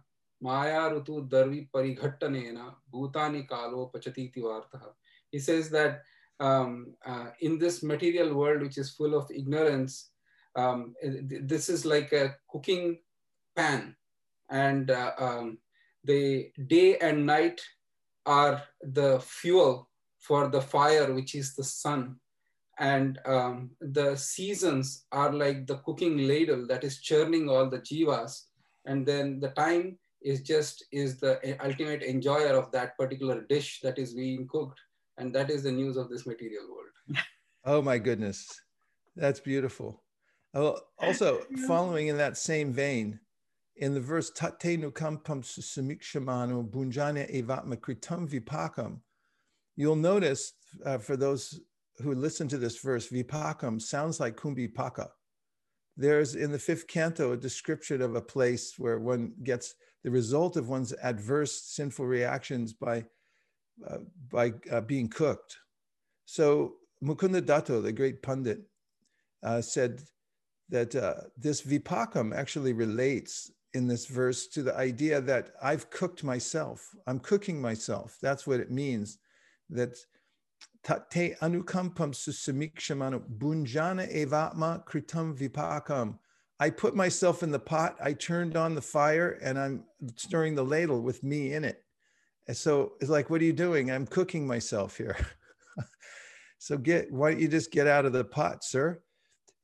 maya 0.41 0.83
rutu 0.93 1.29
darvi 1.35 1.61
parighattanena 1.75 2.65
bhutani 2.93 3.43
kalo 3.49 3.91
pachati 3.95 4.33
vartaha 4.37 4.91
he 5.31 5.39
says 5.39 5.71
that 5.71 6.03
um, 6.41 6.95
uh, 7.05 7.27
in 7.41 7.59
this 7.59 7.83
material 7.83 8.35
world, 8.35 8.63
which 8.63 8.79
is 8.79 8.91
full 8.91 9.15
of 9.15 9.31
ignorance, 9.31 10.11
um, 10.57 10.95
this 11.03 11.69
is 11.69 11.85
like 11.85 12.13
a 12.13 12.35
cooking 12.51 12.99
pan, 13.55 13.95
and 14.51 14.91
uh, 14.91 15.13
um, 15.19 15.59
the 16.05 16.51
day 16.67 16.99
and 16.99 17.25
night 17.27 17.61
are 18.27 18.63
the 18.83 19.21
fuel 19.21 19.89
for 20.19 20.49
the 20.49 20.61
fire, 20.61 21.13
which 21.13 21.35
is 21.35 21.55
the 21.55 21.65
sun. 21.65 22.17
And 22.79 23.19
um, 23.27 23.71
the 23.81 24.17
seasons 24.17 25.05
are 25.13 25.33
like 25.33 25.67
the 25.67 25.77
cooking 25.79 26.17
ladle 26.19 26.67
that 26.69 26.85
is 26.85 27.01
churning 27.01 27.49
all 27.49 27.69
the 27.69 27.81
jivas. 27.81 28.45
And 28.87 29.07
then 29.07 29.41
the 29.41 29.51
time 29.51 29.99
is 30.23 30.43
just 30.43 30.85
is 30.93 31.19
the 31.19 31.57
ultimate 31.65 32.03
enjoyer 32.03 32.55
of 32.55 32.71
that 32.73 32.97
particular 32.99 33.43
dish 33.43 33.81
that 33.83 33.99
is 33.99 34.15
being 34.15 34.47
cooked 34.49 34.79
and 35.19 35.35
that 35.35 35.51
is 35.51 35.63
the 35.63 35.73
news 35.73 35.97
of 35.97 36.09
this 36.09 36.27
material 36.27 36.65
world. 36.71 37.25
oh 37.65 37.83
my 37.83 37.99
goodness. 37.99 38.61
That's 39.17 39.41
beautiful. 39.41 40.03
Oh, 40.55 40.79
also, 40.99 41.43
following 41.67 42.09
in 42.09 42.17
that 42.17 42.37
same 42.37 42.73
vein, 42.73 43.21
in 43.81 43.95
the 43.95 44.01
verse 44.01 44.31
Tate 44.31 44.79
nukampam 44.79 45.43
samikshamano 45.43 46.69
bunjana 46.69 47.29
evatma 47.35 47.77
kritam 47.77 48.29
vipakam, 48.29 48.99
you'll 49.75 49.97
notice 49.97 50.53
uh, 50.85 50.99
for 50.99 51.17
those 51.17 51.61
who 52.03 52.15
listen 52.15 52.47
to 52.49 52.59
this 52.59 52.79
verse, 52.79 53.09
vipakam 53.09 53.81
sounds 53.81 54.21
like 54.21 54.37
kumbhipaka. 54.37 55.09
There's 55.97 56.35
in 56.35 56.53
the 56.53 56.59
fifth 56.59 56.87
canto 56.89 57.33
a 57.33 57.37
description 57.37 58.03
of 58.03 58.15
a 58.15 58.21
place 58.21 58.75
where 58.79 58.99
one 58.99 59.33
gets 59.43 59.75
the 60.05 60.11
result 60.11 60.57
of 60.57 60.69
one's 60.69 60.93
adverse 61.03 61.63
sinful 61.63 62.07
reactions 62.07 62.75
by 62.75 63.05
uh, 63.89 63.99
by 64.31 64.53
uh, 64.71 64.83
being 64.83 65.09
cooked. 65.09 65.57
So 66.27 66.75
Mukunda 67.03 67.45
Datta, 67.45 67.81
the 67.81 67.93
great 67.93 68.23
pundit, 68.23 68.61
uh, 69.43 69.63
said 69.63 70.03
that 70.69 70.95
uh, 70.95 71.15
this 71.39 71.63
vipakam 71.63 72.35
actually 72.35 72.75
relates 72.75 73.51
in 73.75 73.87
this 73.87 74.07
verse 74.07 74.47
to 74.49 74.63
the 74.63 74.77
idea 74.77 75.21
that 75.21 75.53
I've 75.63 75.91
cooked 75.91 76.25
myself. 76.25 76.91
I'm 77.07 77.21
cooking 77.21 77.61
myself. 77.61 78.19
That's 78.21 78.47
what 78.47 78.61
it 78.61 78.71
means. 78.71 79.19
That 79.69 79.97
tate 80.85 81.39
anukampam 81.41 82.13
susamikshamanu 82.13 83.23
bunjana 83.39 84.13
evatma 84.13 84.85
kritam 84.85 85.37
vipakam. 85.37 86.19
I 86.59 86.69
put 86.69 86.95
myself 86.95 87.43
in 87.43 87.51
the 87.51 87.59
pot, 87.59 87.97
I 88.03 88.13
turned 88.13 88.57
on 88.57 88.75
the 88.75 88.83
fire, 88.83 89.39
and 89.43 89.59
I'm 89.59 89.85
stirring 90.17 90.55
the 90.55 90.65
ladle 90.65 91.01
with 91.01 91.23
me 91.23 91.55
in 91.55 91.65
it. 91.65 91.83
And 92.49 92.57
so 92.57 92.93
it's 93.01 93.09
like, 93.09 93.31
what 93.31 93.41
are 93.41 93.45
you 93.45 93.55
doing? 93.55 93.91
I'm 93.91 94.07
cooking 94.07 94.47
myself 94.47 94.97
here. 94.97 95.17
so 96.59 96.77
get, 96.77 97.11
why 97.11 97.31
don't 97.31 97.41
you 97.41 97.49
just 97.49 97.71
get 97.71 97.87
out 97.87 98.05
of 98.05 98.13
the 98.13 98.25
pot, 98.25 98.63
sir? 98.63 99.01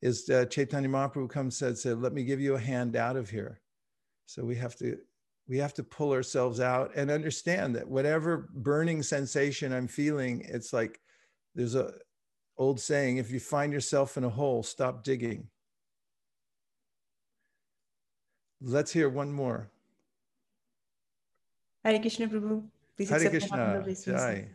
Is 0.01 0.29
uh, 0.29 0.45
Chaitanya 0.45 0.89
Mahaprabhu 0.89 1.29
comes 1.29 1.57
said, 1.57 1.77
said, 1.77 2.01
let 2.01 2.13
me 2.13 2.23
give 2.23 2.39
you 2.39 2.55
a 2.55 2.59
hand 2.59 2.95
out 2.95 3.15
of 3.15 3.29
here. 3.29 3.61
So 4.27 4.43
we 4.43 4.55
have 4.55 4.75
to, 4.75 4.97
we 5.47 5.57
have 5.57 5.73
to 5.75 5.83
pull 5.83 6.11
ourselves 6.11 6.59
out 6.59 6.91
and 6.95 7.09
understand 7.09 7.75
that 7.75 7.87
whatever 7.87 8.49
burning 8.53 9.01
sensation 9.01 9.73
I'm 9.73 9.87
feeling, 9.87 10.45
it's 10.47 10.73
like 10.73 10.99
there's 11.55 11.75
a 11.75 11.93
old 12.57 12.79
saying 12.79 13.17
if 13.17 13.31
you 13.31 13.39
find 13.39 13.71
yourself 13.71 14.17
in 14.17 14.23
a 14.23 14.29
hole, 14.29 14.63
stop 14.63 15.03
digging. 15.03 15.47
Let's 18.61 18.91
hear 18.91 19.09
one 19.09 19.31
more. 19.31 19.69
Hare 21.83 21.99
Krishna 21.99 22.27
Prabhu. 22.27 22.63
Please 22.97 23.09
Hare 23.09 23.29
Krishna. 23.29 23.85
Jai. 24.05 24.47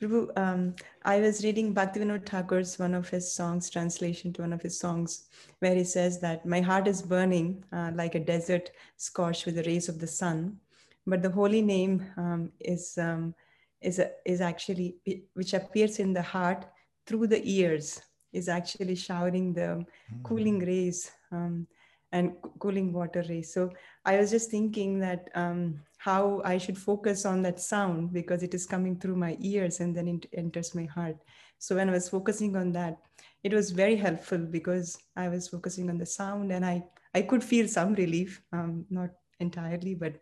Prabhu, 0.00 0.28
um, 0.36 0.74
I 1.04 1.20
was 1.20 1.44
reading 1.44 1.74
Bhaktivinoda 1.74 2.26
Thakur's 2.26 2.78
one 2.78 2.94
of 2.94 3.08
his 3.08 3.32
songs, 3.32 3.70
translation 3.70 4.32
to 4.34 4.42
one 4.42 4.52
of 4.52 4.60
his 4.60 4.78
songs, 4.78 5.28
where 5.60 5.74
he 5.74 5.84
says 5.84 6.20
that 6.20 6.44
my 6.44 6.60
heart 6.60 6.88
is 6.88 7.00
burning 7.00 7.64
uh, 7.72 7.92
like 7.94 8.14
a 8.14 8.20
desert 8.20 8.70
scorched 8.96 9.46
with 9.46 9.54
the 9.54 9.62
rays 9.62 9.88
of 9.88 10.00
the 10.00 10.06
sun, 10.06 10.58
but 11.06 11.22
the 11.22 11.30
holy 11.30 11.62
name 11.62 12.04
um, 12.16 12.50
is 12.60 12.98
um, 12.98 13.34
is 13.80 13.98
a, 13.98 14.10
is 14.24 14.40
actually 14.40 14.96
which 15.34 15.54
appears 15.54 15.98
in 15.98 16.12
the 16.12 16.22
heart 16.22 16.66
through 17.06 17.26
the 17.26 17.42
ears 17.48 18.00
is 18.32 18.48
actually 18.48 18.96
showering 18.96 19.54
the 19.54 19.84
cooling 20.24 20.58
rays 20.58 21.12
um, 21.30 21.66
and 22.12 22.32
cooling 22.58 22.92
water 22.92 23.24
rays. 23.28 23.52
So 23.52 23.70
I 24.04 24.16
was 24.16 24.30
just 24.30 24.50
thinking 24.50 24.98
that 25.00 25.28
um, 25.34 25.80
how 26.04 26.42
I 26.44 26.58
should 26.58 26.76
focus 26.76 27.24
on 27.24 27.40
that 27.42 27.58
sound 27.58 28.12
because 28.12 28.42
it 28.42 28.52
is 28.52 28.66
coming 28.66 28.94
through 29.00 29.16
my 29.16 29.38
ears 29.40 29.80
and 29.80 29.96
then 29.96 30.06
it 30.06 30.26
enters 30.34 30.74
my 30.74 30.84
heart. 30.84 31.16
So 31.58 31.76
when 31.76 31.88
I 31.88 31.92
was 31.92 32.10
focusing 32.10 32.56
on 32.56 32.72
that, 32.72 32.98
it 33.42 33.54
was 33.54 33.70
very 33.70 33.96
helpful 33.96 34.36
because 34.36 34.98
I 35.16 35.30
was 35.30 35.48
focusing 35.48 35.88
on 35.88 35.96
the 35.96 36.04
sound 36.04 36.52
and 36.52 36.62
I 36.62 36.84
I 37.14 37.22
could 37.22 37.42
feel 37.42 37.66
some 37.68 37.94
relief, 37.94 38.42
um, 38.52 38.84
not 38.90 39.12
entirely, 39.40 39.94
but 39.94 40.16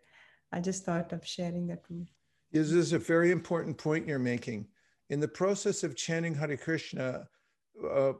I 0.53 0.61
just 0.61 0.85
thought 0.85 1.11
of 1.11 1.25
sharing 1.25 1.67
that. 1.67 1.83
This 2.53 2.71
is 2.71 2.93
a 2.93 2.99
very 2.99 3.31
important 3.31 3.77
point 3.77 4.07
you're 4.07 4.19
making. 4.19 4.67
In 5.09 5.19
the 5.19 5.27
process 5.27 5.83
of 5.83 5.97
chanting 5.97 6.33
Hare 6.35 6.55
Krishna, 6.55 7.27
uh, 7.93 8.13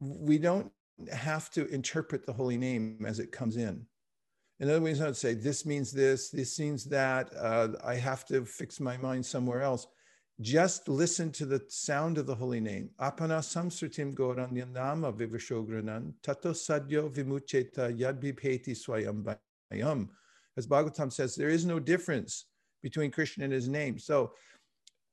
we 0.00 0.38
don't 0.38 0.72
have 1.12 1.50
to 1.50 1.68
interpret 1.68 2.26
the 2.26 2.32
holy 2.32 2.56
name 2.56 3.04
as 3.06 3.20
it 3.20 3.30
comes 3.30 3.56
in. 3.56 3.86
In 4.60 4.68
other 4.68 4.82
words, 4.82 5.00
not 5.00 5.16
say 5.16 5.32
this 5.32 5.64
means 5.64 5.90
this, 5.90 6.28
this 6.28 6.60
means 6.60 6.84
that. 6.84 7.30
Uh, 7.34 7.68
I 7.82 7.94
have 7.94 8.26
to 8.26 8.44
fix 8.44 8.78
my 8.78 8.98
mind 8.98 9.24
somewhere 9.24 9.62
else. 9.62 9.86
Just 10.42 10.86
listen 10.86 11.32
to 11.32 11.46
the 11.46 11.62
sound 11.68 12.18
of 12.18 12.26
the 12.26 12.34
holy 12.34 12.60
name. 12.60 12.90
Apana 13.00 13.40
samsritim 13.40 14.14
goranyandama 14.14 15.14
vivashogranan 15.14 16.12
tato 16.22 16.52
sadyo 16.52 17.10
vimucheta 17.10 17.98
yadbipeti 17.98 18.76
swayam 18.76 19.36
vayam. 19.72 20.08
As 20.58 20.66
Bhagavatam 20.66 21.10
says, 21.10 21.34
there 21.34 21.48
is 21.48 21.64
no 21.64 21.78
difference 21.78 22.44
between 22.82 23.10
Krishna 23.10 23.44
and 23.44 23.52
his 23.52 23.68
name. 23.68 23.98
So 23.98 24.32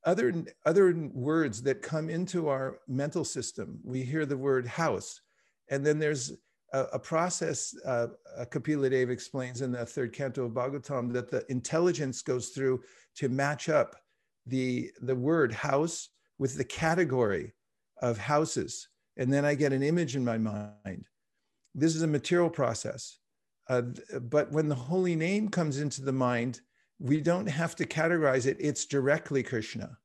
other, 0.05 0.33
other 0.65 0.93
words 1.13 1.61
that 1.63 1.81
come 1.81 2.09
into 2.09 2.49
our 2.49 2.79
mental 2.87 3.23
system, 3.23 3.79
we 3.83 4.01
hear 4.03 4.25
the 4.25 4.37
word 4.37 4.67
house, 4.67 5.21
and 5.69 5.85
then 5.85 5.99
there's 5.99 6.33
a, 6.73 6.81
a 6.93 6.99
process, 6.99 7.75
uh, 7.85 8.07
uh, 8.37 8.45
Kapila 8.45 8.89
Dev 8.89 9.09
explains 9.09 9.61
in 9.61 9.71
the 9.71 9.85
third 9.85 10.13
canto 10.13 10.45
of 10.45 10.51
Bhagavatam, 10.51 11.13
that 11.13 11.31
the 11.31 11.49
intelligence 11.49 12.21
goes 12.21 12.49
through 12.49 12.81
to 13.15 13.29
match 13.29 13.69
up 13.69 13.95
the, 14.45 14.91
the 15.01 15.15
word 15.15 15.53
house 15.53 16.09
with 16.39 16.57
the 16.57 16.63
category 16.63 17.53
of 18.01 18.17
houses. 18.17 18.89
And 19.17 19.31
then 19.31 19.45
I 19.45 19.55
get 19.55 19.73
an 19.73 19.83
image 19.83 20.15
in 20.15 20.23
my 20.23 20.37
mind. 20.37 21.05
This 21.73 21.95
is 21.95 22.01
a 22.01 22.07
material 22.07 22.49
process. 22.49 23.19
Uh, 23.69 23.81
but 24.21 24.51
when 24.51 24.69
the 24.69 24.75
holy 24.75 25.15
name 25.15 25.49
comes 25.49 25.79
into 25.79 26.01
the 26.01 26.13
mind, 26.13 26.61
we 26.99 27.21
don't 27.21 27.47
have 27.47 27.75
to 27.75 27.85
categorize 27.85 28.45
it. 28.45 28.57
It's 28.59 28.85
directly 28.85 29.43
Krishna. 29.43 29.97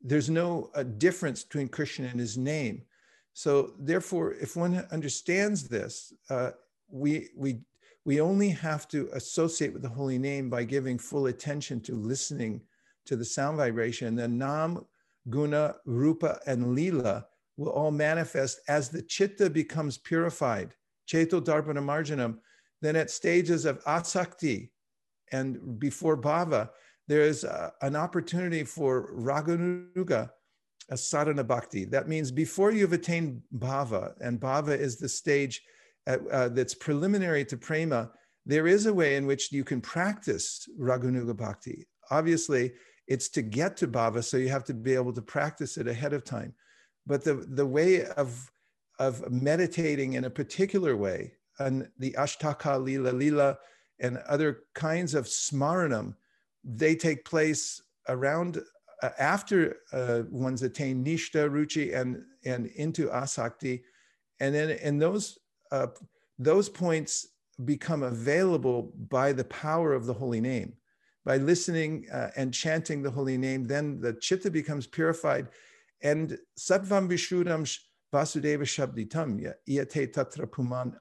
There's 0.00 0.30
no 0.30 0.70
uh, 0.74 0.82
difference 0.82 1.44
between 1.44 1.68
Krishna 1.68 2.08
and 2.08 2.20
his 2.20 2.36
name. 2.36 2.82
So 3.34 3.72
therefore, 3.78 4.34
if 4.34 4.56
one 4.56 4.86
understands 4.90 5.68
this, 5.68 6.12
uh, 6.30 6.50
we 6.88 7.30
we 7.36 7.60
we 8.04 8.20
only 8.20 8.50
have 8.50 8.88
to 8.88 9.08
associate 9.12 9.72
with 9.72 9.82
the 9.82 9.88
holy 9.88 10.18
name 10.18 10.50
by 10.50 10.64
giving 10.64 10.98
full 10.98 11.26
attention 11.26 11.80
to 11.82 11.94
listening 11.94 12.60
to 13.06 13.16
the 13.16 13.24
sound 13.24 13.56
vibration. 13.56 14.16
The 14.16 14.28
Nam, 14.28 14.84
Guna, 15.30 15.76
Rupa, 15.86 16.40
and 16.46 16.74
Lila 16.74 17.26
will 17.56 17.70
all 17.70 17.90
manifest 17.90 18.60
as 18.68 18.88
the 18.88 19.02
chitta 19.02 19.48
becomes 19.48 19.98
purified. 19.98 20.74
Cheto 21.08 21.40
Darpana 21.40 21.82
Marjanam. 21.82 22.38
Then 22.80 22.96
at 22.96 23.10
stages 23.10 23.64
of 23.64 23.82
asakti 23.84 24.70
and 25.30 25.78
before 25.78 26.16
bhava, 26.16 26.70
there 27.08 27.22
is 27.22 27.44
uh, 27.44 27.70
an 27.80 27.96
opportunity 27.96 28.64
for 28.64 29.12
raganuga, 29.14 30.30
a 30.92 31.44
bhakti. 31.44 31.84
That 31.84 32.08
means 32.08 32.30
before 32.30 32.70
you've 32.70 32.92
attained 32.92 33.42
bhava, 33.58 34.14
and 34.20 34.40
bhava 34.40 34.78
is 34.78 34.96
the 34.96 35.08
stage 35.08 35.62
at, 36.06 36.20
uh, 36.28 36.48
that's 36.48 36.74
preliminary 36.74 37.44
to 37.46 37.56
prema, 37.56 38.10
there 38.44 38.66
is 38.66 38.86
a 38.86 38.94
way 38.94 39.16
in 39.16 39.26
which 39.26 39.52
you 39.52 39.64
can 39.64 39.80
practice 39.80 40.68
raganuga 40.78 41.36
bhakti. 41.36 41.86
Obviously, 42.10 42.72
it's 43.06 43.28
to 43.30 43.42
get 43.42 43.76
to 43.76 43.88
bhava, 43.88 44.22
so 44.22 44.36
you 44.36 44.48
have 44.48 44.64
to 44.64 44.74
be 44.74 44.94
able 44.94 45.12
to 45.12 45.22
practice 45.22 45.76
it 45.76 45.86
ahead 45.86 46.12
of 46.12 46.24
time. 46.24 46.54
But 47.06 47.24
the, 47.24 47.34
the 47.34 47.66
way 47.66 48.04
of, 48.04 48.50
of 48.98 49.30
meditating 49.30 50.14
in 50.14 50.24
a 50.24 50.30
particular 50.30 50.96
way, 50.96 51.32
and 51.58 51.88
the 51.98 52.12
Ashtaka 52.12 52.82
Lila 52.82 53.10
Lila 53.10 53.58
and 54.00 54.18
other 54.28 54.64
kinds 54.74 55.14
of 55.14 55.26
smaranam, 55.26 56.14
they 56.64 56.94
take 56.94 57.24
place 57.24 57.80
around 58.08 58.58
uh, 58.58 58.60
after 59.18 59.76
uh, 59.92 60.22
one's 60.30 60.62
attained 60.62 61.06
nishta, 61.06 61.50
ruchi, 61.50 61.94
and 61.94 62.22
and 62.44 62.66
into 62.66 63.08
asakti, 63.08 63.82
and 64.40 64.54
then 64.54 64.70
in 64.70 64.98
those 64.98 65.38
uh, 65.70 65.88
those 66.38 66.68
points 66.68 67.28
become 67.64 68.02
available 68.02 68.92
by 69.08 69.32
the 69.32 69.44
power 69.44 69.92
of 69.92 70.06
the 70.06 70.14
holy 70.14 70.40
name. 70.40 70.74
By 71.24 71.36
listening 71.36 72.06
uh, 72.12 72.30
and 72.36 72.52
chanting 72.52 73.02
the 73.02 73.10
holy 73.10 73.38
name, 73.38 73.64
then 73.64 74.00
the 74.00 74.14
chitta 74.14 74.50
becomes 74.50 74.86
purified, 74.86 75.48
and 76.02 76.38
sattvam 76.58 77.08
vishudam 77.08 77.66
sh- 77.66 77.78
vasudeva 78.12 78.62
shabditam 78.62 79.52
yate 79.66 80.12
tatra 80.12 80.50
puman 80.50 80.94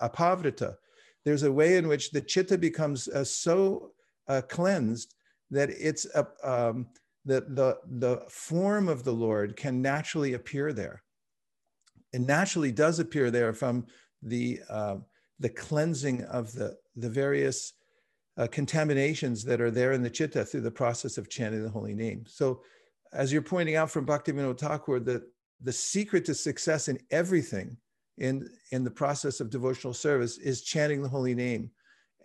apavrita. 0.00 0.76
There's 1.24 1.42
a 1.42 1.52
way 1.52 1.76
in 1.76 1.88
which 1.88 2.10
the 2.10 2.20
chitta 2.20 2.56
becomes 2.56 3.08
uh, 3.08 3.24
so 3.24 3.92
uh, 4.28 4.42
cleansed 4.48 5.15
that 5.50 5.70
it's 5.70 6.06
a, 6.14 6.26
um, 6.42 6.86
the, 7.24 7.40
the, 7.48 7.78
the 7.98 8.22
form 8.28 8.88
of 8.88 9.04
the 9.04 9.12
Lord 9.12 9.56
can 9.56 9.82
naturally 9.82 10.34
appear 10.34 10.72
there. 10.72 11.02
It 12.12 12.20
naturally 12.20 12.72
does 12.72 12.98
appear 12.98 13.30
there 13.30 13.52
from 13.52 13.86
the, 14.22 14.60
uh, 14.70 14.96
the 15.38 15.48
cleansing 15.48 16.22
of 16.24 16.52
the, 16.52 16.76
the 16.94 17.10
various 17.10 17.74
uh, 18.38 18.46
contaminations 18.46 19.44
that 19.44 19.60
are 19.60 19.70
there 19.70 19.92
in 19.92 20.02
the 20.02 20.10
chitta 20.10 20.44
through 20.44 20.60
the 20.60 20.70
process 20.70 21.18
of 21.18 21.28
chanting 21.28 21.62
the 21.62 21.70
holy 21.70 21.94
name. 21.94 22.24
So, 22.26 22.62
as 23.12 23.32
you're 23.32 23.42
pointing 23.42 23.76
out 23.76 23.90
from 23.90 24.04
Bhaktivinoda 24.04 24.58
Thakur, 24.58 25.00
the, 25.00 25.26
the 25.62 25.72
secret 25.72 26.24
to 26.26 26.34
success 26.34 26.88
in 26.88 26.98
everything 27.10 27.76
in, 28.18 28.48
in 28.72 28.84
the 28.84 28.90
process 28.90 29.40
of 29.40 29.50
devotional 29.50 29.94
service 29.94 30.38
is 30.38 30.62
chanting 30.62 31.02
the 31.02 31.08
holy 31.08 31.34
name. 31.34 31.70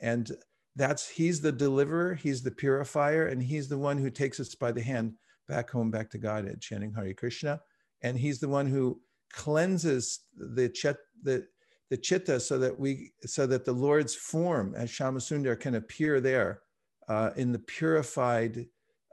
And 0.01 0.31
that's 0.75 1.09
he's 1.09 1.41
the 1.41 1.51
deliverer, 1.51 2.15
he's 2.15 2.43
the 2.43 2.51
purifier, 2.51 3.27
and 3.27 3.41
he's 3.41 3.67
the 3.67 3.77
one 3.77 3.97
who 3.97 4.09
takes 4.09 4.39
us 4.39 4.55
by 4.55 4.71
the 4.71 4.81
hand 4.81 5.13
back 5.47 5.69
home, 5.69 5.91
back 5.91 6.09
to 6.11 6.17
Godhead, 6.17 6.61
chanting 6.61 6.93
hari 6.93 7.13
Krishna. 7.13 7.59
And 8.03 8.17
he's 8.17 8.39
the 8.39 8.47
one 8.47 8.67
who 8.67 9.01
cleanses 9.33 10.21
the 10.35 10.69
chet, 10.69 10.97
the, 11.23 11.45
the 11.89 11.97
chitta 11.97 12.39
so 12.39 12.57
that 12.57 12.79
we 12.79 13.11
so 13.25 13.45
that 13.47 13.65
the 13.65 13.73
Lord's 13.73 14.15
form 14.15 14.73
as 14.75 14.89
Shyamasundar 14.89 15.59
can 15.59 15.75
appear 15.75 16.21
there 16.21 16.61
uh, 17.09 17.31
in 17.35 17.51
the 17.51 17.59
purified 17.59 18.65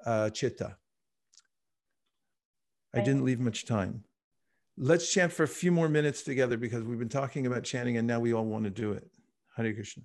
uh, 0.06 0.30
chitta. 0.30 0.76
I 2.94 3.00
didn't 3.00 3.24
leave 3.24 3.38
much 3.38 3.66
time. 3.66 4.04
Let's 4.76 5.12
chant 5.12 5.32
for 5.32 5.42
a 5.42 5.48
few 5.48 5.70
more 5.70 5.88
minutes 5.88 6.22
together 6.22 6.56
because 6.56 6.84
we've 6.84 6.98
been 6.98 7.08
talking 7.08 7.46
about 7.46 7.64
chanting 7.64 7.96
and 7.96 8.06
now 8.06 8.18
we 8.18 8.32
all 8.32 8.46
want 8.46 8.64
to 8.64 8.70
do 8.70 8.92
it. 8.92 9.10
Hare 9.56 9.74
Krishna. 9.74 10.04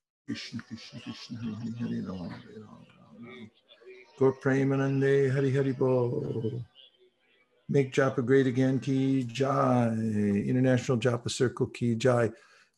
Krishna, 0.25 0.61
Krishna, 0.67 0.99
Krishna 1.01 1.39
Rama, 1.39 1.71
Hare 1.79 2.03
Rama, 2.03 2.29
Rama 2.29 2.85
Rama. 3.19 3.47
Gaur 4.19 4.33
Premanande, 4.43 5.33
Hari 5.33 5.53
Hari 5.53 5.71
Bo. 5.73 6.61
Make 7.67 7.91
Japa 7.93 8.25
great 8.25 8.47
again, 8.47 8.79
Ki 8.79 9.23
Jai. 9.23 9.87
International 9.87 10.97
Japa 10.97 11.29
Circle, 11.29 11.67
Ki 11.67 11.95
Jai. 11.95 12.29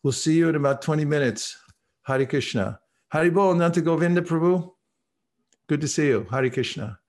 We'll 0.03 0.13
see 0.13 0.35
you 0.35 0.49
in 0.49 0.55
about 0.55 0.81
20 0.81 1.05
minutes. 1.05 1.57
Hari 2.03 2.25
Krishna. 2.25 2.79
Hari 3.09 3.29
Bol, 3.29 3.55
Nanta 3.55 3.81
Govinda 3.81 4.21
Prabhu. 4.21 4.71
Good 5.67 5.81
to 5.81 5.87
see 5.87 6.07
you. 6.07 6.25
Hari 6.29 6.49
Krishna. 6.49 6.99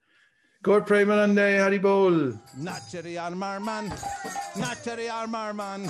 Gaur 0.62 0.80
Premanande, 0.80 1.58
Hari 1.60 1.78
Bol. 1.78 2.32
Nachari 2.58 3.16
Armarman, 3.16 3.88
Nachari 4.54 5.08
Armarman, 5.10 5.86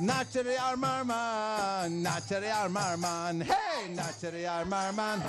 Nachari 0.00 0.56
Armarman, 0.58 2.02
Nachari 2.04 2.50
Armarman, 2.52 3.42
hey, 3.42 3.94
Nachari 3.94 4.44
Armarman, 4.44 5.20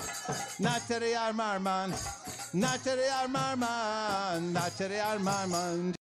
Nachari 0.60 1.16
Armarman, 1.16 1.92
Nachari 2.54 3.08
Armarman, 3.08 4.52
Nachari 4.52 5.00
Armarman. 5.00 5.97